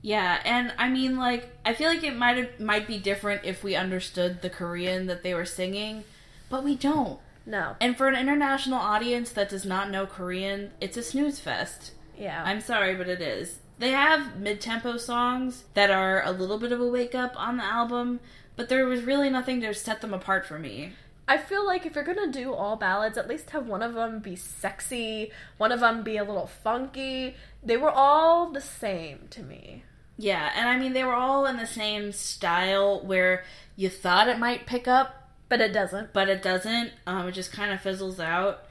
Yeah, 0.00 0.40
and 0.44 0.72
I 0.78 0.88
mean, 0.88 1.16
like, 1.16 1.50
I 1.64 1.74
feel 1.74 1.88
like 1.88 2.04
it 2.04 2.16
might 2.16 2.58
might 2.60 2.86
be 2.86 2.98
different 2.98 3.44
if 3.44 3.62
we 3.62 3.74
understood 3.76 4.42
the 4.42 4.50
Korean 4.50 5.06
that 5.06 5.22
they 5.22 5.34
were 5.34 5.44
singing, 5.44 6.04
but 6.48 6.64
we 6.64 6.74
don't. 6.76 7.20
No. 7.44 7.76
And 7.80 7.96
for 7.96 8.08
an 8.08 8.14
international 8.16 8.78
audience 8.78 9.30
that 9.30 9.48
does 9.48 9.64
not 9.64 9.90
know 9.90 10.06
Korean, 10.06 10.70
it's 10.80 10.96
a 10.96 11.02
snooze 11.02 11.40
fest. 11.40 11.92
Yeah. 12.16 12.42
I'm 12.44 12.60
sorry, 12.60 12.94
but 12.94 13.08
it 13.08 13.20
is. 13.20 13.58
They 13.78 13.90
have 13.90 14.38
mid-tempo 14.38 14.96
songs 14.98 15.64
that 15.74 15.90
are 15.90 16.22
a 16.24 16.30
little 16.30 16.58
bit 16.58 16.70
of 16.70 16.80
a 16.80 16.86
wake 16.86 17.14
up 17.16 17.32
on 17.36 17.56
the 17.56 17.64
album, 17.64 18.20
but 18.56 18.68
there 18.68 18.86
was 18.86 19.02
really 19.02 19.30
nothing 19.30 19.60
to 19.60 19.72
set 19.74 20.00
them 20.00 20.12
apart 20.14 20.46
for 20.46 20.58
me. 20.58 20.92
I 21.28 21.38
feel 21.38 21.64
like 21.66 21.86
if 21.86 21.94
you're 21.94 22.04
gonna 22.04 22.30
do 22.32 22.52
all 22.52 22.76
ballads, 22.76 23.16
at 23.16 23.28
least 23.28 23.50
have 23.50 23.66
one 23.66 23.82
of 23.82 23.94
them 23.94 24.18
be 24.18 24.36
sexy, 24.36 25.30
one 25.56 25.72
of 25.72 25.80
them 25.80 26.02
be 26.02 26.16
a 26.16 26.24
little 26.24 26.48
funky. 26.48 27.36
They 27.62 27.76
were 27.76 27.90
all 27.90 28.50
the 28.50 28.60
same 28.60 29.28
to 29.30 29.42
me. 29.42 29.84
Yeah, 30.18 30.50
and 30.54 30.68
I 30.68 30.76
mean 30.78 30.92
they 30.92 31.04
were 31.04 31.14
all 31.14 31.46
in 31.46 31.56
the 31.56 31.66
same 31.66 32.12
style 32.12 33.00
where 33.06 33.44
you 33.76 33.88
thought 33.88 34.28
it 34.28 34.38
might 34.38 34.66
pick 34.66 34.86
up, 34.88 35.30
But 35.48 35.60
it 35.60 35.72
doesn't. 35.72 36.12
but 36.12 36.28
it 36.28 36.42
doesn't. 36.42 36.92
Um, 37.06 37.28
it 37.28 37.32
just 37.32 37.52
kind 37.52 37.72
of 37.72 37.80
fizzles 37.80 38.20
out. 38.20 38.64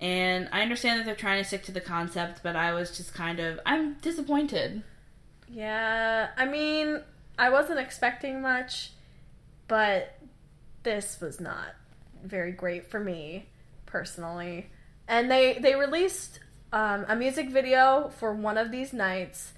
And 0.00 0.48
I 0.52 0.62
understand 0.62 0.98
that 0.98 1.06
they're 1.06 1.14
trying 1.14 1.40
to 1.40 1.46
stick 1.48 1.62
to 1.64 1.72
the 1.72 1.80
concept, 1.80 2.40
but 2.42 2.56
I 2.56 2.72
was 2.74 2.94
just 2.96 3.14
kind 3.14 3.38
of 3.38 3.60
I'm 3.64 3.94
disappointed. 3.94 4.82
Yeah, 5.48 6.28
I 6.36 6.46
mean, 6.46 7.00
I 7.38 7.50
wasn't 7.50 7.78
expecting 7.78 8.42
much, 8.42 8.90
but 9.68 10.18
this 10.82 11.20
was 11.20 11.40
not 11.40 11.74
very 12.24 12.52
great 12.52 12.90
for 12.90 13.00
me 13.00 13.46
personally. 13.86 14.70
And 15.08 15.30
they 15.30 15.58
they 15.58 15.74
released 15.74 16.40
um, 16.72 17.04
a 17.08 17.16
music 17.16 17.50
video 17.50 18.10
for 18.18 18.32
one 18.32 18.58
of 18.58 18.70
these 18.70 18.92
nights. 18.92 19.52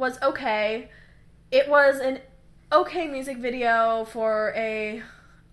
Was 0.00 0.20
okay. 0.22 0.88
It 1.52 1.68
was 1.68 2.00
an 2.00 2.18
okay 2.72 3.06
music 3.06 3.36
video 3.38 4.04
for 4.06 4.52
a 4.56 5.02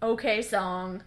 okay 0.02 0.42
song. 0.42 1.04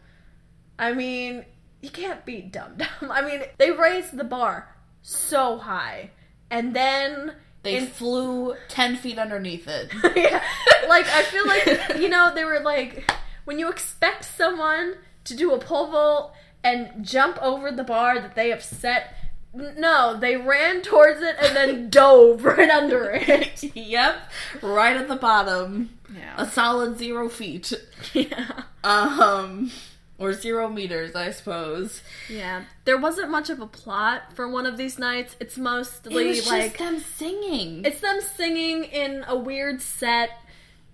I 0.79 0.93
mean, 0.93 1.45
you 1.81 1.91
can't 1.91 2.25
beat 2.25 2.53
Dum 2.53 2.75
Dum. 2.77 3.11
I 3.11 3.23
mean, 3.23 3.43
they 3.59 3.71
raised 3.73 4.17
the 4.17 4.25
bar 4.25 4.69
so 5.03 5.59
high. 5.59 6.11
And 6.51 6.75
then 6.75 7.35
They 7.63 7.79
in- 7.79 7.87
flew 7.87 8.55
ten 8.69 8.97
feet 8.97 9.19
underneath 9.19 9.67
it. 9.69 9.91
yeah, 10.17 10.43
like 10.89 11.07
I 11.09 11.23
feel 11.23 11.47
like 11.47 11.99
you 12.01 12.09
know 12.09 12.33
they 12.35 12.45
were 12.45 12.61
like 12.61 13.11
when 13.45 13.59
you 13.59 13.69
expect 13.71 14.25
someone 14.25 14.95
to 15.25 15.35
do 15.37 15.53
a 15.53 15.59
pole 15.59 15.87
vault 15.91 16.33
and 16.63 17.05
jump 17.05 17.39
over 17.41 17.71
the 17.71 17.85
bar 17.85 18.19
that 18.21 18.35
they 18.35 18.51
have 18.51 18.63
set. 18.63 19.15
N- 19.55 19.75
No, 19.79 20.17
they 20.19 20.37
ran 20.37 20.83
towards 20.83 21.21
it 21.23 21.37
and 21.41 21.57
then 21.57 21.91
dove 21.91 22.45
right 22.45 22.71
under 22.71 23.11
it. 23.13 23.63
yep, 23.77 24.31
right 24.63 24.97
at 24.97 25.09
the 25.09 25.17
bottom. 25.17 25.91
Yeah. 26.15 26.35
A 26.37 26.47
solid 26.47 26.99
zero 26.99 27.29
feet. 27.29 27.73
yeah. 28.15 28.63
Um, 28.83 29.71
or 30.19 30.33
zero 30.33 30.69
meters, 30.69 31.15
I 31.15 31.31
suppose. 31.31 32.03
Yeah. 32.29 32.65
There 32.85 32.99
wasn't 32.99 33.31
much 33.31 33.49
of 33.49 33.61
a 33.61 33.67
plot 33.67 34.35
for 34.35 34.49
one 34.49 34.67
of 34.67 34.77
these 34.77 34.99
nights. 34.99 35.37
It's 35.41 35.57
mostly 35.57 36.15
It 36.25 36.29
was 36.29 36.47
like 36.49 36.63
just 36.73 36.79
them 36.79 36.99
singing. 37.01 37.85
it's 37.85 38.01
them 38.01 38.21
singing 38.21 38.85
in 38.85 39.25
a 39.29 39.37
weird 39.37 39.81
set 39.81 40.31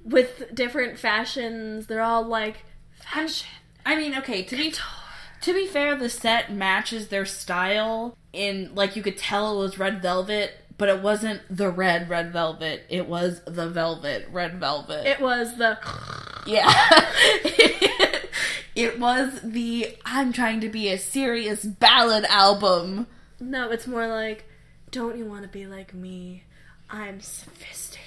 with 0.04 0.54
different 0.54 0.98
fashions. 0.98 1.86
They're 1.86 2.02
all 2.02 2.24
like 2.24 2.64
fashion. 2.94 3.48
I 3.84 3.96
mean, 3.96 4.14
okay, 4.18 4.42
to 4.42 4.56
be 4.56 4.70
to 5.46 5.54
be 5.54 5.68
fair, 5.68 5.94
the 5.94 6.09
set 6.09 6.52
matches 6.52 7.06
their 7.06 7.24
style. 7.24 8.18
In 8.32 8.74
like 8.74 8.96
you 8.96 9.02
could 9.02 9.16
tell 9.16 9.54
it 9.54 9.62
was 9.62 9.78
red 9.78 10.02
velvet, 10.02 10.52
but 10.76 10.88
it 10.88 11.00
wasn't 11.02 11.40
the 11.48 11.70
red 11.70 12.11
red 12.11 12.32
velvet. 12.32 12.85
It 12.88 13.06
was 13.09 13.40
the 13.46 13.68
velvet 13.68 14.26
red 14.32 14.59
velvet. 14.59 15.06
It 15.06 15.20
was 15.20 15.56
the 15.56 15.78
yeah. 16.46 16.68
it 18.74 18.98
was 18.98 19.40
the 19.42 19.96
I'm 20.04 20.32
trying 20.32 20.61
to 20.62 20.68
be 20.68 20.88
a 20.88 20.98
serious 20.98 21.64
ballad 21.64 22.24
album. 22.24 23.06
No, 23.38 23.70
it's 23.70 23.87
more 23.87 24.09
like, 24.09 24.46
don't 24.90 25.16
you 25.16 25.26
want 25.26 25.42
to 25.42 25.48
be 25.48 25.66
like 25.66 25.94
me? 25.94 26.42
I'm 26.90 27.20
sophisticated. 27.20 28.02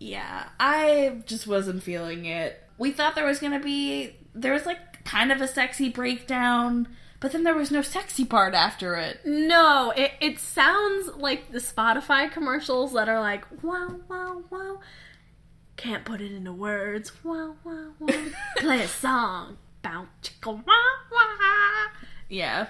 Yeah, 0.00 0.48
I 0.58 1.22
just 1.24 1.46
wasn't 1.46 1.84
feeling 1.84 2.24
it. 2.26 2.60
We 2.78 2.90
thought 2.90 3.14
there 3.14 3.24
was 3.24 3.38
gonna 3.38 3.60
be 3.60 4.16
there 4.34 4.52
was 4.52 4.66
like 4.66 4.93
kind 5.04 5.30
of 5.30 5.40
a 5.40 5.48
sexy 5.48 5.88
breakdown, 5.88 6.88
but 7.20 7.32
then 7.32 7.44
there 7.44 7.54
was 7.54 7.70
no 7.70 7.82
sexy 7.82 8.24
part 8.24 8.54
after 8.54 8.96
it. 8.96 9.20
No, 9.24 9.92
it, 9.96 10.12
it 10.20 10.38
sounds 10.38 11.16
like 11.16 11.52
the 11.52 11.58
Spotify 11.58 12.30
commercials 12.30 12.92
that 12.92 13.08
are 13.08 13.20
like, 13.20 13.44
wow, 13.62 13.96
wow, 14.08 14.42
wow. 14.50 14.80
Can't 15.76 16.04
put 16.04 16.20
it 16.20 16.32
into 16.32 16.52
words. 16.52 17.12
Wow, 17.24 17.56
wow, 17.64 17.92
wow. 17.98 18.14
Play 18.58 18.82
a 18.82 18.88
song. 18.88 19.58
Bow, 19.82 20.06
chicka, 20.22 20.52
wah, 20.52 20.62
wah. 21.12 21.88
Yeah. 22.28 22.66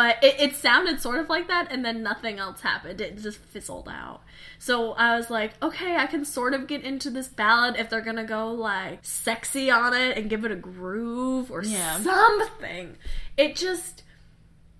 But 0.00 0.24
it, 0.24 0.40
it 0.40 0.56
sounded 0.56 0.98
sort 1.02 1.18
of 1.18 1.28
like 1.28 1.48
that, 1.48 1.70
and 1.70 1.84
then 1.84 2.02
nothing 2.02 2.38
else 2.38 2.62
happened. 2.62 3.02
It 3.02 3.18
just 3.20 3.36
fizzled 3.38 3.86
out. 3.86 4.22
So 4.58 4.92
I 4.92 5.14
was 5.18 5.28
like, 5.28 5.52
okay, 5.62 5.94
I 5.94 6.06
can 6.06 6.24
sort 6.24 6.54
of 6.54 6.66
get 6.66 6.82
into 6.84 7.10
this 7.10 7.28
ballad 7.28 7.76
if 7.78 7.90
they're 7.90 8.00
gonna 8.00 8.24
go 8.24 8.50
like 8.50 9.00
sexy 9.02 9.70
on 9.70 9.92
it 9.92 10.16
and 10.16 10.30
give 10.30 10.46
it 10.46 10.52
a 10.52 10.56
groove 10.56 11.50
or 11.50 11.62
Yeah. 11.62 11.98
something. 12.00 12.96
It 13.36 13.56
just, 13.56 14.02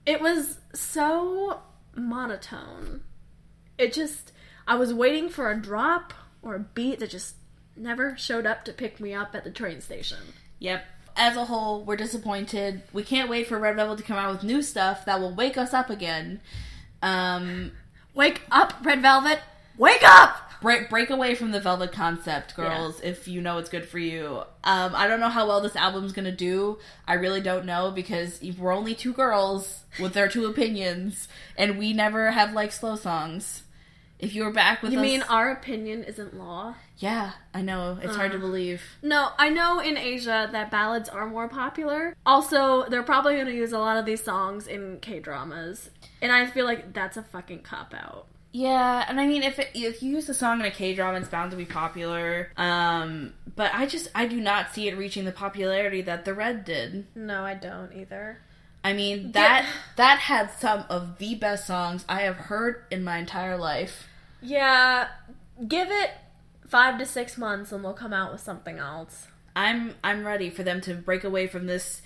it 0.06 0.22
was 0.22 0.56
so 0.72 1.60
monotone. 1.94 3.02
It 3.76 3.92
just, 3.92 4.32
I 4.66 4.76
was 4.76 4.94
waiting 4.94 5.28
for 5.28 5.50
a 5.50 5.60
drop 5.60 6.14
or 6.40 6.54
a 6.54 6.60
beat 6.60 7.00
that 7.00 7.10
just 7.10 7.34
never 7.76 8.16
showed 8.16 8.46
up 8.46 8.64
to 8.64 8.72
pick 8.72 9.00
me 9.00 9.12
up 9.12 9.34
at 9.34 9.44
the 9.44 9.50
train 9.50 9.82
station. 9.82 10.32
Yep. 10.60 10.82
As 11.16 11.36
a 11.36 11.44
whole, 11.44 11.84
we're 11.84 11.96
disappointed. 11.96 12.82
We 12.92 13.02
can't 13.02 13.28
wait 13.28 13.46
for 13.46 13.58
Red 13.58 13.76
Velvet 13.76 13.98
to 13.98 14.04
come 14.04 14.16
out 14.16 14.32
with 14.32 14.42
new 14.42 14.62
stuff 14.62 15.04
that 15.04 15.20
will 15.20 15.34
wake 15.34 15.58
us 15.58 15.74
up 15.74 15.90
again. 15.90 16.40
Um, 17.02 17.72
Wake 18.14 18.42
up, 18.50 18.74
Red 18.82 19.02
Velvet! 19.02 19.40
Wake 19.78 20.02
up! 20.02 20.50
break 20.60 20.90
break 20.90 21.10
away 21.10 21.34
from 21.34 21.50
the 21.50 21.60
Velvet 21.60 21.92
concept, 21.92 22.54
girls. 22.54 23.00
If 23.00 23.26
you 23.28 23.40
know 23.40 23.58
it's 23.58 23.70
good 23.70 23.86
for 23.86 23.98
you. 23.98 24.42
Um, 24.64 24.94
I 24.94 25.06
don't 25.06 25.20
know 25.20 25.28
how 25.28 25.46
well 25.46 25.60
this 25.60 25.76
album's 25.76 26.12
gonna 26.12 26.32
do. 26.32 26.78
I 27.06 27.14
really 27.14 27.40
don't 27.40 27.66
know 27.66 27.90
because 27.90 28.40
we're 28.58 28.74
only 28.74 28.94
two 28.94 29.12
girls 29.12 29.84
with 29.98 30.16
our 30.16 30.28
two 30.28 30.46
opinions, 30.46 31.28
and 31.56 31.78
we 31.78 31.92
never 31.92 32.30
have 32.30 32.52
like 32.52 32.72
slow 32.72 32.96
songs. 32.96 33.62
If 34.18 34.34
you 34.34 34.44
were 34.44 34.52
back 34.52 34.82
with 34.82 34.92
You 34.92 34.98
us, 34.98 35.02
mean 35.02 35.22
our 35.22 35.50
opinion 35.50 36.04
isn't 36.04 36.36
law? 36.36 36.74
Yeah, 37.00 37.32
I 37.52 37.62
know 37.62 37.98
it's 38.00 38.14
hard 38.14 38.30
to 38.32 38.36
Uh. 38.38 38.40
believe. 38.40 38.80
No, 39.02 39.30
I 39.38 39.48
know 39.48 39.80
in 39.80 39.96
Asia 39.98 40.48
that 40.52 40.70
ballads 40.70 41.08
are 41.08 41.26
more 41.26 41.48
popular. 41.48 42.14
Also, 42.24 42.84
they're 42.88 43.02
probably 43.02 43.34
going 43.34 43.46
to 43.46 43.54
use 43.54 43.72
a 43.72 43.78
lot 43.78 43.96
of 43.96 44.04
these 44.04 44.22
songs 44.22 44.66
in 44.68 44.98
K 45.00 45.18
dramas. 45.18 45.90
And 46.22 46.30
I 46.30 46.46
feel 46.46 46.64
like 46.66 46.92
that's 46.92 47.16
a 47.16 47.22
fucking 47.22 47.62
cop 47.62 47.94
out. 47.94 48.26
Yeah, 48.52 49.04
and 49.08 49.20
I 49.20 49.26
mean, 49.26 49.42
if 49.42 49.58
it, 49.58 49.68
if 49.74 50.02
you 50.02 50.10
use 50.16 50.28
a 50.28 50.34
song 50.34 50.60
in 50.60 50.66
a 50.66 50.70
K 50.70 50.94
drama, 50.94 51.18
it's 51.18 51.28
bound 51.28 51.50
to 51.52 51.56
be 51.56 51.64
popular. 51.64 52.52
Um, 52.56 53.32
but 53.56 53.72
I 53.74 53.86
just 53.86 54.08
I 54.14 54.26
do 54.26 54.40
not 54.40 54.74
see 54.74 54.88
it 54.88 54.96
reaching 54.98 55.24
the 55.24 55.32
popularity 55.32 56.02
that 56.02 56.24
the 56.24 56.34
Red 56.34 56.64
did. 56.64 57.06
No, 57.14 57.44
I 57.44 57.54
don't 57.54 57.92
either. 57.94 58.38
I 58.82 58.92
mean 58.94 59.32
that 59.32 59.66
that 59.96 60.18
had 60.20 60.50
some 60.50 60.84
of 60.90 61.18
the 61.18 61.34
best 61.34 61.66
songs 61.66 62.04
I 62.08 62.22
have 62.22 62.36
heard 62.36 62.84
in 62.90 63.04
my 63.04 63.18
entire 63.18 63.56
life. 63.56 64.08
Yeah, 64.42 65.08
give 65.68 65.88
it 65.90 66.10
five 66.70 66.98
to 66.98 67.04
six 67.06 67.36
months 67.36 67.72
and 67.72 67.84
they'll 67.84 67.92
come 67.92 68.12
out 68.12 68.32
with 68.32 68.40
something 68.40 68.78
else. 68.78 69.26
I'm 69.54 69.94
I'm 70.04 70.24
ready 70.24 70.48
for 70.48 70.62
them 70.62 70.80
to 70.82 70.94
break 70.94 71.24
away 71.24 71.46
from 71.48 71.66
this. 71.66 72.02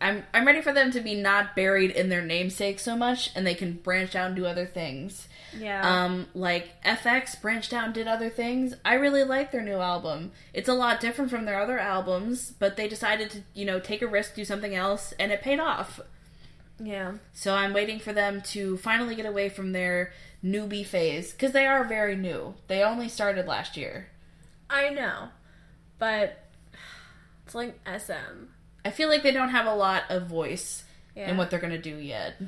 I'm 0.00 0.24
I'm 0.32 0.46
ready 0.46 0.62
for 0.62 0.72
them 0.72 0.90
to 0.92 1.00
be 1.00 1.14
not 1.14 1.54
buried 1.54 1.90
in 1.90 2.08
their 2.08 2.22
namesake 2.22 2.80
so 2.80 2.96
much, 2.96 3.30
and 3.36 3.46
they 3.46 3.54
can 3.54 3.74
branch 3.74 4.16
out 4.16 4.28
and 4.28 4.36
do 4.36 4.46
other 4.46 4.66
things. 4.66 5.28
Yeah. 5.56 6.04
Um, 6.04 6.26
like 6.34 6.82
FX 6.82 7.40
branched 7.40 7.72
out 7.72 7.84
and 7.84 7.94
did 7.94 8.08
other 8.08 8.30
things. 8.30 8.74
I 8.84 8.94
really 8.94 9.22
like 9.22 9.52
their 9.52 9.62
new 9.62 9.76
album. 9.76 10.32
It's 10.54 10.68
a 10.68 10.74
lot 10.74 11.00
different 11.00 11.30
from 11.30 11.44
their 11.44 11.60
other 11.60 11.78
albums, 11.78 12.52
but 12.58 12.76
they 12.76 12.88
decided 12.88 13.30
to, 13.30 13.42
you 13.54 13.64
know, 13.66 13.78
take 13.80 14.02
a 14.02 14.06
risk, 14.06 14.34
do 14.34 14.44
something 14.44 14.74
else, 14.74 15.12
and 15.20 15.30
it 15.30 15.42
paid 15.42 15.60
off. 15.60 16.00
yeah. 16.82 17.12
So 17.32 17.54
I'm 17.54 17.72
waiting 17.72 17.98
for 17.98 18.12
them 18.12 18.40
to 18.52 18.76
finally 18.78 19.14
get 19.14 19.26
away 19.26 19.48
from 19.48 19.72
their 19.72 20.12
newbie 20.44 20.86
phase 20.86 21.32
because 21.32 21.52
they 21.52 21.66
are 21.66 21.84
very 21.84 22.16
new. 22.16 22.54
They 22.68 22.82
only 22.82 23.08
started 23.08 23.46
last 23.46 23.76
year. 23.76 24.08
I 24.70 24.90
know. 24.90 25.28
But 25.98 26.44
it's 27.44 27.54
like 27.54 27.78
SM. 27.86 28.46
I 28.84 28.90
feel 28.90 29.08
like 29.08 29.22
they 29.22 29.32
don't 29.32 29.48
have 29.50 29.66
a 29.66 29.74
lot 29.74 30.04
of 30.10 30.26
voice 30.26 30.84
Yeah. 31.14 31.30
in 31.30 31.36
what 31.36 31.50
they're 31.50 31.58
gonna 31.58 31.78
do 31.78 31.96
yet. 31.96 32.40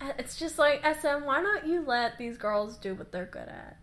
Uh, 0.00 0.12
it's 0.18 0.38
just 0.38 0.58
like 0.58 0.82
SM, 0.84 1.24
why 1.24 1.40
don't 1.42 1.66
you 1.66 1.80
let 1.84 2.18
these 2.18 2.36
girls 2.36 2.76
do 2.76 2.94
what 2.94 3.10
they're 3.12 3.24
good 3.26 3.48
at? 3.48 3.76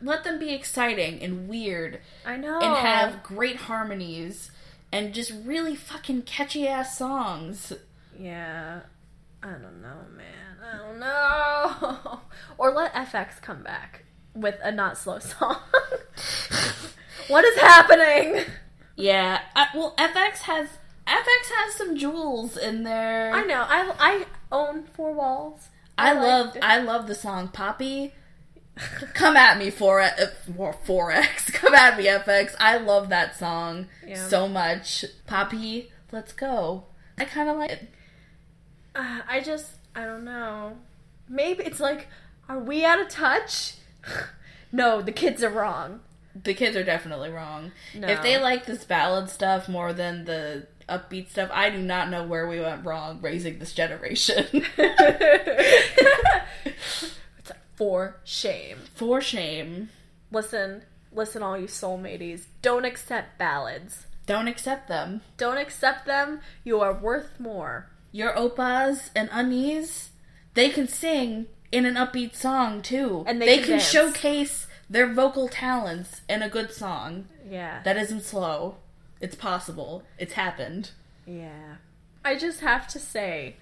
Let 0.00 0.22
them 0.22 0.38
be 0.38 0.52
exciting 0.54 1.20
and 1.22 1.48
weird 1.48 2.00
I 2.24 2.36
know. 2.36 2.60
and 2.60 2.76
have 2.76 3.22
great 3.24 3.56
harmonies 3.56 4.52
and 4.92 5.12
just 5.12 5.32
really 5.44 5.74
fucking 5.74 6.22
catchy 6.22 6.68
ass 6.68 6.96
songs. 6.96 7.72
Yeah. 8.16 8.80
I 9.42 9.48
don't 9.48 9.82
know, 9.82 9.96
man. 10.16 10.45
I 10.62 10.76
don't 10.78 10.98
know. 10.98 12.20
or 12.58 12.70
let 12.72 12.92
FX 12.94 13.40
come 13.40 13.62
back 13.62 14.04
with 14.34 14.56
a 14.62 14.70
not 14.72 14.98
slow 14.98 15.18
song. 15.18 15.56
what 17.28 17.44
is 17.44 17.58
happening? 17.58 18.44
Yeah, 18.96 19.40
I, 19.54 19.68
well, 19.74 19.94
FX 19.98 20.38
has 20.40 20.68
FX 21.06 21.50
has 21.54 21.74
some 21.74 21.96
jewels 21.96 22.56
in 22.56 22.82
there. 22.82 23.32
I 23.32 23.44
know. 23.44 23.64
I 23.68 23.92
I 23.98 24.26
own 24.50 24.84
Four 24.94 25.12
Walls. 25.12 25.68
I, 25.98 26.12
liked 26.12 26.24
love. 26.56 26.56
I 26.62 26.78
love 26.80 27.06
the 27.06 27.14
song 27.14 27.48
Poppy. 27.48 28.12
Come 29.14 29.36
at 29.38 29.56
me 29.56 29.70
for 29.70 30.00
it, 30.02 30.12
four 30.84 31.10
X. 31.10 31.50
Come 31.52 31.74
at 31.74 31.96
me, 31.96 32.04
FX. 32.06 32.54
I 32.60 32.76
love 32.76 33.08
that 33.08 33.38
song 33.38 33.86
Yeah. 34.06 34.16
so 34.28 34.46
much. 34.48 35.04
Poppy, 35.26 35.90
let's 36.12 36.34
go. 36.34 36.84
I 37.18 37.24
kind 37.24 37.48
of 37.48 37.56
like 37.56 37.70
it. 37.70 37.88
Uh, 38.94 39.20
I 39.26 39.40
just 39.40 39.72
I 39.96 40.04
don't 40.04 40.24
know. 40.24 40.76
Maybe 41.26 41.64
it's 41.64 41.80
like, 41.80 42.08
are 42.50 42.58
we 42.58 42.84
out 42.84 43.00
of 43.00 43.08
touch? 43.08 43.76
no, 44.72 45.00
the 45.00 45.10
kids 45.10 45.42
are 45.42 45.50
wrong. 45.50 46.00
The 46.44 46.52
kids 46.52 46.76
are 46.76 46.84
definitely 46.84 47.30
wrong. 47.30 47.72
No. 47.94 48.06
If 48.06 48.22
they 48.22 48.38
like 48.38 48.66
this 48.66 48.84
ballad 48.84 49.30
stuff 49.30 49.70
more 49.70 49.94
than 49.94 50.26
the 50.26 50.66
upbeat 50.86 51.30
stuff, 51.30 51.48
I 51.50 51.70
do 51.70 51.78
not 51.78 52.10
know 52.10 52.24
where 52.24 52.46
we 52.46 52.60
went 52.60 52.84
wrong 52.84 53.20
raising 53.22 53.58
this 53.58 53.72
generation. 53.72 54.46
it's 54.76 54.76
like 57.48 57.58
for 57.74 58.20
shame. 58.22 58.80
for 58.94 59.22
shame. 59.22 59.88
Listen, 60.30 60.82
listen, 61.10 61.42
all 61.42 61.58
you 61.58 61.68
soul 61.68 61.98
soulmates. 61.98 62.44
Don't 62.60 62.84
accept 62.84 63.38
ballads. 63.38 64.06
Don't 64.26 64.46
accept 64.46 64.88
them. 64.88 65.22
Don't 65.38 65.56
accept 65.56 66.04
them. 66.04 66.40
You 66.64 66.80
are 66.80 66.92
worth 66.92 67.40
more. 67.40 67.88
Your 68.16 68.32
oppas 68.32 69.10
and 69.14 69.28
unnies, 69.30 70.08
they 70.54 70.70
can 70.70 70.88
sing 70.88 71.46
in 71.70 71.84
an 71.84 71.96
upbeat 71.96 72.34
song 72.34 72.80
too. 72.80 73.24
And 73.26 73.42
they 73.42 73.46
they 73.46 73.58
can 73.58 73.66
can 73.78 73.80
showcase 73.80 74.66
their 74.88 75.12
vocal 75.12 75.48
talents 75.48 76.22
in 76.28 76.40
a 76.42 76.48
good 76.48 76.72
song. 76.72 77.26
Yeah. 77.46 77.82
That 77.84 77.98
isn't 77.98 78.22
slow. 78.22 78.76
It's 79.20 79.36
possible. 79.36 80.02
It's 80.18 80.32
happened. 80.32 80.92
yeah. 81.26 81.76
I 82.24 82.36
just 82.36 82.60
have 82.60 82.88
to 82.88 82.98
say, 82.98 83.56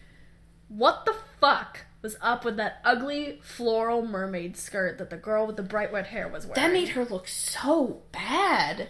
what 0.68 1.04
the 1.04 1.14
fuck 1.40 1.80
was 2.00 2.16
up 2.22 2.44
with 2.44 2.56
that 2.56 2.80
ugly 2.84 3.40
floral 3.42 4.06
mermaid 4.06 4.56
skirt 4.56 4.96
that 4.98 5.10
the 5.10 5.16
girl 5.18 5.46
with 5.46 5.56
the 5.56 5.62
bright 5.62 5.92
red 5.92 6.06
hair 6.06 6.28
was 6.28 6.46
wearing? 6.46 6.62
That 6.62 6.72
made 6.72 6.90
her 6.90 7.04
look 7.04 7.26
so 7.28 8.02
bad. 8.12 8.88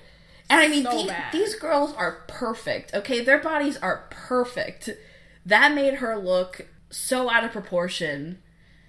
And 0.51 0.61
I 0.61 0.69
mean, 0.69 0.85
So 0.85 1.07
the- 1.07 1.17
these 1.33 1.55
girls 1.57 1.93
are 1.95 2.23
perfect. 2.29 2.93
Okay, 2.95 3.25
their 3.25 3.39
bodies 3.39 3.77
are 3.79 4.07
perfect. 4.11 4.91
That 5.47 5.75
made 5.75 5.95
her 5.95 6.17
look 6.17 6.67
so 6.91 7.31
out 7.31 7.45
of 7.45 7.53
proportion. 7.53 8.39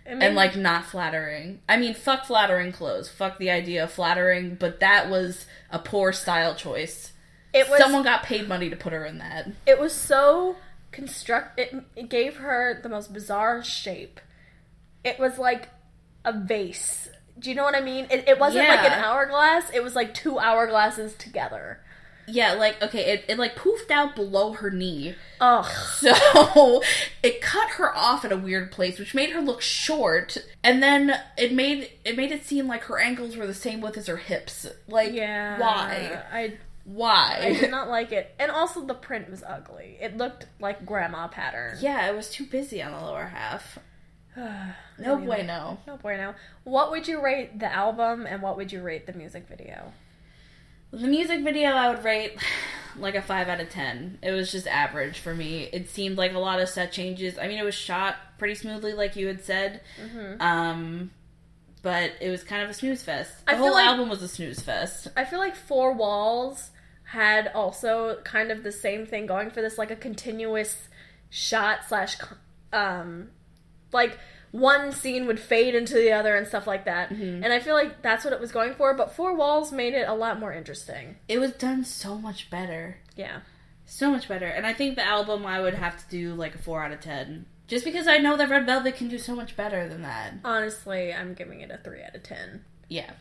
Made- 0.06 0.22
and 0.22 0.36
like 0.36 0.56
not 0.56 0.86
flattering. 0.86 1.62
I 1.68 1.78
mean, 1.78 1.94
fuck 1.96 2.26
flattering 2.26 2.72
clothes. 2.72 3.10
Fuck 3.10 3.39
the 3.39 3.50
idea 3.50 3.84
of 3.84 3.91
flattering, 3.91 4.56
but 4.56 4.80
that 4.80 5.10
was 5.10 5.48
a 5.72 5.80
poor 5.80 6.13
style 6.13 6.54
choice. 6.56 7.12
it 7.54 7.70
was 7.70 7.80
Someone 7.80 8.04
got 8.04 8.22
paid 8.24 8.48
money 8.48 8.70
to 8.70 8.76
put 8.76 8.94
her 8.94 9.04
in 9.06 9.18
that. 9.18 9.48
it 9.65 9.80
was 9.80 9.94
so 9.94 10.58
construct 10.91 11.60
it, 11.60 11.74
it 11.96 12.08
gave 12.10 12.38
her 12.38 12.80
the 12.82 12.88
most 12.88 13.12
bizarre 13.12 13.62
shape 13.63 14.22
it 15.04 15.20
was 15.20 15.38
like 15.38 15.68
a 16.24 16.32
vase 16.32 17.10
do 17.38 17.50
you 17.50 17.56
know 17.56 17.63
what 17.65 17.76
i 17.76 17.82
mean 17.82 18.08
it, 18.10 18.30
it 18.30 18.39
wasn't 18.39 18.65
like 18.65 18.80
an 18.80 19.04
hourglass 19.04 19.70
it 19.74 19.84
was 19.84 19.94
like 19.94 20.13
two 20.13 20.36
hourglasses 20.36 21.18
together 21.18 21.82
Yeah, 22.28 22.54
like 22.54 22.82
okay, 22.82 23.12
it, 23.14 23.26
it 23.28 23.38
like 23.38 23.56
poofed 23.56 23.92
out 23.92 24.16
below 24.16 24.54
her 24.54 24.70
knee. 24.72 25.16
Ugh. 25.40 25.66
So 26.06 26.82
it 27.24 27.42
cut 27.42 27.70
her 27.72 27.96
off 27.96 28.26
at 28.26 28.32
a 28.32 28.38
weird 28.38 28.72
place, 28.72 28.98
which 29.00 29.14
made 29.14 29.32
her 29.32 29.42
look 29.42 29.62
short, 29.62 30.38
and 30.64 30.82
then 30.82 31.20
it 31.38 31.52
made 31.54 31.92
it 32.04 32.16
made 32.18 32.32
it 32.32 32.46
seem 32.46 32.68
like 32.68 32.84
her 32.84 33.00
ankles 33.00 33.36
were 33.38 33.48
the 33.48 33.54
same 33.54 33.82
width 33.82 33.98
as 33.98 34.08
her 34.08 34.18
hips. 34.18 34.66
Like 34.88 35.14
yeah 35.14 35.60
why? 35.60 36.22
i 36.32 36.54
why? 36.84 37.40
i 37.42 37.54
did 37.60 37.72
not 37.72 37.90
like 37.90 38.12
it 38.12 38.36
and 38.38 38.52
also 38.52 38.86
the 38.86 38.94
print 38.94 39.28
was 39.30 39.42
ugly 39.42 39.98
it 40.00 40.16
looked 40.18 40.46
like 40.60 40.86
grandma 40.86 41.28
pattern 41.28 41.76
yeah, 41.82 42.08
it 42.08 42.16
was 42.16 42.30
too 42.30 42.46
busy 42.46 42.82
on 42.82 42.92
the 42.92 43.00
lower 43.02 43.26
half. 43.26 43.80
No 44.98 45.16
Anyway. 45.16 45.26
bueno. 45.26 45.78
no 45.88 45.98
bueno 45.98 46.36
what 46.64 46.92
would 46.92 47.08
you 47.08 47.22
rate 47.24 47.58
the 47.60 47.72
album 47.74 48.26
and 48.26 48.42
what 48.42 48.56
would 48.58 48.72
you 48.72 48.82
rate 48.82 49.06
the 49.08 49.14
music 49.14 49.48
video 49.48 49.92
The 50.91 51.08
music 51.08 51.43
video 51.43 51.71
I 51.71 51.89
would 51.89 52.04
rate 52.04 52.38
like 52.98 53.15
a 53.15 53.21
5 53.21 53.48
out 53.48 53.60
of 53.60 53.69
10. 53.69 54.19
It 54.21 54.32
was 54.32 54.52
just 54.52 54.67
average 54.67 55.19
for 55.19 55.34
me. 55.34 55.63
It 55.74 55.89
seemed 55.89 56.17
like 56.17 56.34
a 56.34 56.39
lot 56.39 56.62
of 56.62 56.69
set 56.69 56.91
changes. 56.91 57.38
I 57.38 57.48
mean, 57.48 57.58
it 57.58 57.63
was 57.65 57.76
shot 57.76 58.15
pretty 58.38 58.56
smoothly, 58.56 58.93
like 58.93 59.15
you 59.15 59.28
had 59.28 59.43
said. 59.43 59.82
Mm-hmm. 60.02 60.41
Um, 60.41 61.12
but 61.82 62.12
it 62.21 62.30
was 62.30 62.43
kind 62.43 62.63
of 62.63 62.69
a 62.69 62.74
snooze 62.74 63.04
fest. 63.04 63.45
The 63.45 63.54
I 63.54 63.56
whole 63.56 63.74
like- 63.74 63.86
album 63.86 64.10
was 64.10 64.21
a 64.21 64.28
snooze 64.28 64.62
fest. 64.62 65.08
I 65.17 65.26
feel 65.26 65.39
like 65.39 65.56
Four 65.56 65.93
Walls 65.93 66.71
had 67.04 67.52
also 67.54 68.19
kind 68.24 68.50
of 68.52 68.63
the 68.63 68.71
same 68.71 69.06
thing 69.06 69.26
going 69.26 69.52
for 69.52 69.62
this, 69.62 69.78
like 69.78 69.91
a 69.91 69.95
continuous 69.95 70.88
shot 71.30 71.80
slash, 71.88 72.17
um, 72.74 73.30
like 73.91 74.17
one 74.56 74.91
scene 74.91 75.28
would 75.28 75.39
fade 75.39 75.76
into 75.76 75.96
the 75.96 76.12
other 76.12 76.36
and 76.36 76.48
stuff 76.48 76.65
like 76.65 76.86
that. 76.86 77.10
Mm-hmm. 77.10 77.44
And 77.44 77.52
I 77.52 77.60
feel 77.60 77.76
like 77.76 78.02
that's 78.02 78.24
what 78.24 78.34
it 78.34 78.39
was 78.39 78.52
going 78.52 78.74
for. 78.76 78.94
But 78.94 79.15
Four 79.15 79.36
Walls 79.36 79.72
made 79.72 79.94
it 79.94 80.08
a 80.08 80.13
lot 80.13 80.39
more 80.39 80.54
interesting. 80.54 81.18
It 81.28 81.39
was 81.39 81.52
done 81.52 81.84
so 81.84 82.18
much 82.18 82.50
better. 82.50 82.98
Yeah. 83.15 83.41
So 83.86 84.10
much 84.10 84.28
better. 84.28 84.48
And 84.48 84.65
I 84.65 84.74
think 84.74 84.96
the 84.96 85.06
album 85.06 85.46
I 85.46 85.60
would 85.60 85.76
have 85.76 85.98
to 85.98 86.10
do 86.10 86.34
like 86.34 86.56
a 86.56 86.58
4 86.58 86.84
out 86.84 86.91
of 86.91 87.02
10. 87.02 87.46
Just 87.68 87.84
because 87.84 88.08
I 88.08 88.18
know 88.18 88.38
that 88.38 88.50
Red 88.50 88.65
Velvet 88.65 88.96
can 88.96 89.08
do 89.08 89.18
so 89.18 89.36
much 89.36 89.56
better 89.56 89.89
than 89.89 90.04
that. 90.04 90.34
Honestly, 90.44 91.12
I'm 91.12 91.34
giving 91.34 91.62
it 91.62 91.72
a 91.72 91.78
three 91.78 92.04
out 92.04 92.13
of 92.13 92.22
ten. 92.22 92.63
Yeah. 92.88 93.12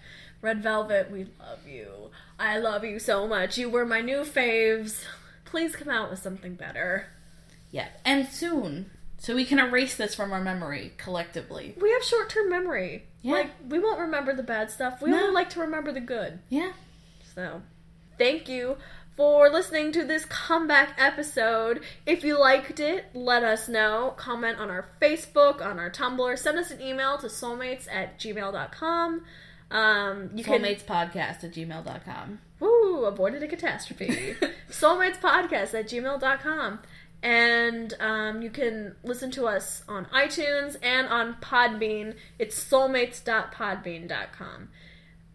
Red 0.43 0.63
Velvet, 0.63 1.11
we 1.11 1.27
love 1.41 1.67
you. 1.67 2.11
I 2.39 2.59
love 2.59 2.85
you 2.85 2.99
so 2.99 3.27
much. 3.27 3.57
You 3.57 3.71
were 3.71 3.87
my 3.87 4.03
new 4.03 4.19
faves. 4.19 5.05
Please 5.47 5.75
come 5.75 5.89
out 5.89 6.11
with 6.11 6.19
something 6.19 6.57
better. 6.57 7.07
Yeah. 7.71 7.89
And 8.05 8.29
soon. 8.29 8.91
So 9.25 9.35
we 9.35 9.47
can 9.47 9.59
erase 9.59 9.97
this 9.97 10.15
from 10.15 10.35
our 10.35 10.41
memory 10.43 10.93
collectively. 10.99 11.75
We 11.81 11.91
have 11.93 12.05
short 12.05 12.29
term 12.29 12.51
memory. 12.51 13.05
Yeah. 13.23 13.33
Like, 13.37 13.51
we 13.71 13.79
won't 13.79 13.99
remember 13.99 14.35
the 14.35 14.43
bad 14.43 14.71
stuff. 14.71 15.01
We 15.01 15.11
No. 15.11 15.17
only 15.19 15.31
like 15.33 15.49
to 15.51 15.61
remember 15.61 15.93
the 15.93 16.01
good. 16.01 16.41
Yeah. 16.51 16.73
So, 17.35 17.63
thank 18.19 18.51
you 18.51 18.77
for 19.17 19.49
listening 19.49 19.93
to 19.93 20.05
this 20.05 20.27
comeback 20.27 20.97
episode. 20.99 21.83
If 22.05 22.23
you 22.23 22.39
liked 22.39 22.79
it, 22.81 23.07
let 23.15 23.43
us 23.43 23.67
know. 23.67 24.13
Comment 24.19 24.59
on 24.59 24.69
our 24.71 24.89
Facebook, 25.01 25.65
on 25.65 25.79
our 25.79 25.89
Tumblr. 25.91 26.39
Send 26.39 26.59
us 26.59 26.71
an 26.71 26.83
email 26.83 27.17
to 27.17 27.29
soulmates 27.29 27.89
at 27.91 28.19
gmail.com. 28.21 29.23
Um, 29.71 30.31
you 30.35 30.45
can 30.45 30.61
Soulmatespodcast 30.61 31.45
at 31.45 31.53
gmail.com. 31.53 32.41
Woo, 32.61 33.05
avoided 33.07 33.43
a 33.43 33.49
catastrophe. 33.49 34.35
Soulmates 34.71 35.19
Podcast 35.19 35.73
at 35.73 35.89
gmail.com. 35.89 36.81
And 37.25 37.93
um, 38.01 38.43
you 38.43 38.51
can 38.51 38.97
listen 39.03 39.31
to 39.33 39.47
us 39.47 39.83
on 39.89 40.05
iTunes 40.07 40.77
and 40.83 41.09
on 41.09 41.37
Podbean. 41.41 42.17
It's 42.39 42.63
soulmates.podbean.com. 42.63 44.69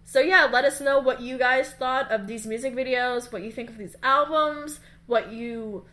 So, 0.06 0.20
yeah, 0.20 0.48
let 0.52 0.66
us 0.66 0.80
know 0.80 1.00
what 1.00 1.22
you 1.22 1.40
guys 1.40 1.74
thought 1.74 2.12
of 2.12 2.28
these 2.28 2.46
music 2.46 2.76
videos, 2.76 3.32
what 3.32 3.42
you 3.42 3.52
think 3.52 3.70
of 3.70 3.80
these 3.80 3.96
albums, 4.04 4.80
what 5.08 5.32
you 5.32 5.86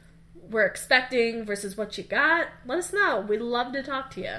were 0.50 0.66
expecting 0.66 1.46
versus 1.46 1.78
what 1.78 1.96
you 1.96 2.04
got. 2.04 2.48
Let 2.66 2.78
us 2.78 2.92
know. 2.92 3.24
We'd 3.26 3.40
love 3.40 3.72
to 3.72 3.82
talk 3.82 4.11
to 4.12 4.20
you. 4.20 4.37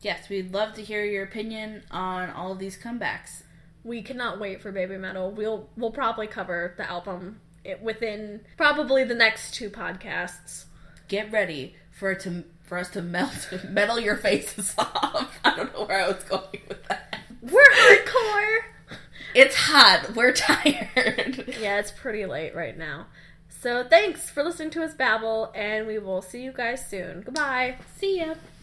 Yes, 0.00 0.30
we'd 0.30 0.54
love 0.54 0.72
to 0.74 0.82
hear 0.82 1.04
your 1.04 1.24
opinion 1.24 1.82
on 1.90 2.30
all 2.30 2.52
of 2.52 2.58
these 2.58 2.78
comebacks. 2.78 3.42
we 3.82 4.00
cannot 4.00 4.40
wait 4.40 4.62
for 4.62 4.72
Baby 4.72 4.96
Metal. 4.96 5.30
We'll 5.30 5.68
we'll 5.76 5.92
probably 5.92 6.26
cover 6.26 6.72
the 6.78 6.90
album 6.90 7.40
within 7.82 8.40
probably 8.56 9.04
the 9.04 9.14
next 9.14 9.54
two 9.54 9.68
podcasts. 9.70 10.64
Get 11.08 11.30
ready 11.32 11.74
for 11.90 12.12
it 12.12 12.20
to 12.20 12.44
for 12.62 12.78
us 12.78 12.88
to 12.90 13.02
melt 13.02 13.52
metal 13.68 14.00
your 14.00 14.16
faces 14.16 14.74
off. 14.78 15.38
I 15.44 15.56
don't 15.56 15.72
know 15.74 15.84
where 15.84 16.04
I 16.04 16.08
was 16.08 16.24
going 16.24 16.60
with 16.68 16.82
that. 16.88 17.20
We're 17.42 17.62
hardcore. 17.62 18.58
It's 19.34 19.54
hot. 19.54 20.14
We're 20.14 20.32
tired. 20.32 21.54
yeah, 21.60 21.78
it's 21.78 21.90
pretty 21.90 22.24
late 22.24 22.54
right 22.54 22.76
now. 22.76 23.06
So 23.48 23.82
thanks 23.84 24.30
for 24.30 24.42
listening 24.42 24.70
to 24.70 24.82
us 24.84 24.94
babble, 24.94 25.50
and 25.54 25.86
we 25.86 25.98
will 25.98 26.22
see 26.22 26.42
you 26.42 26.52
guys 26.52 26.86
soon. 26.86 27.22
Goodbye. 27.22 27.76
See 27.96 28.18
ya. 28.20 28.34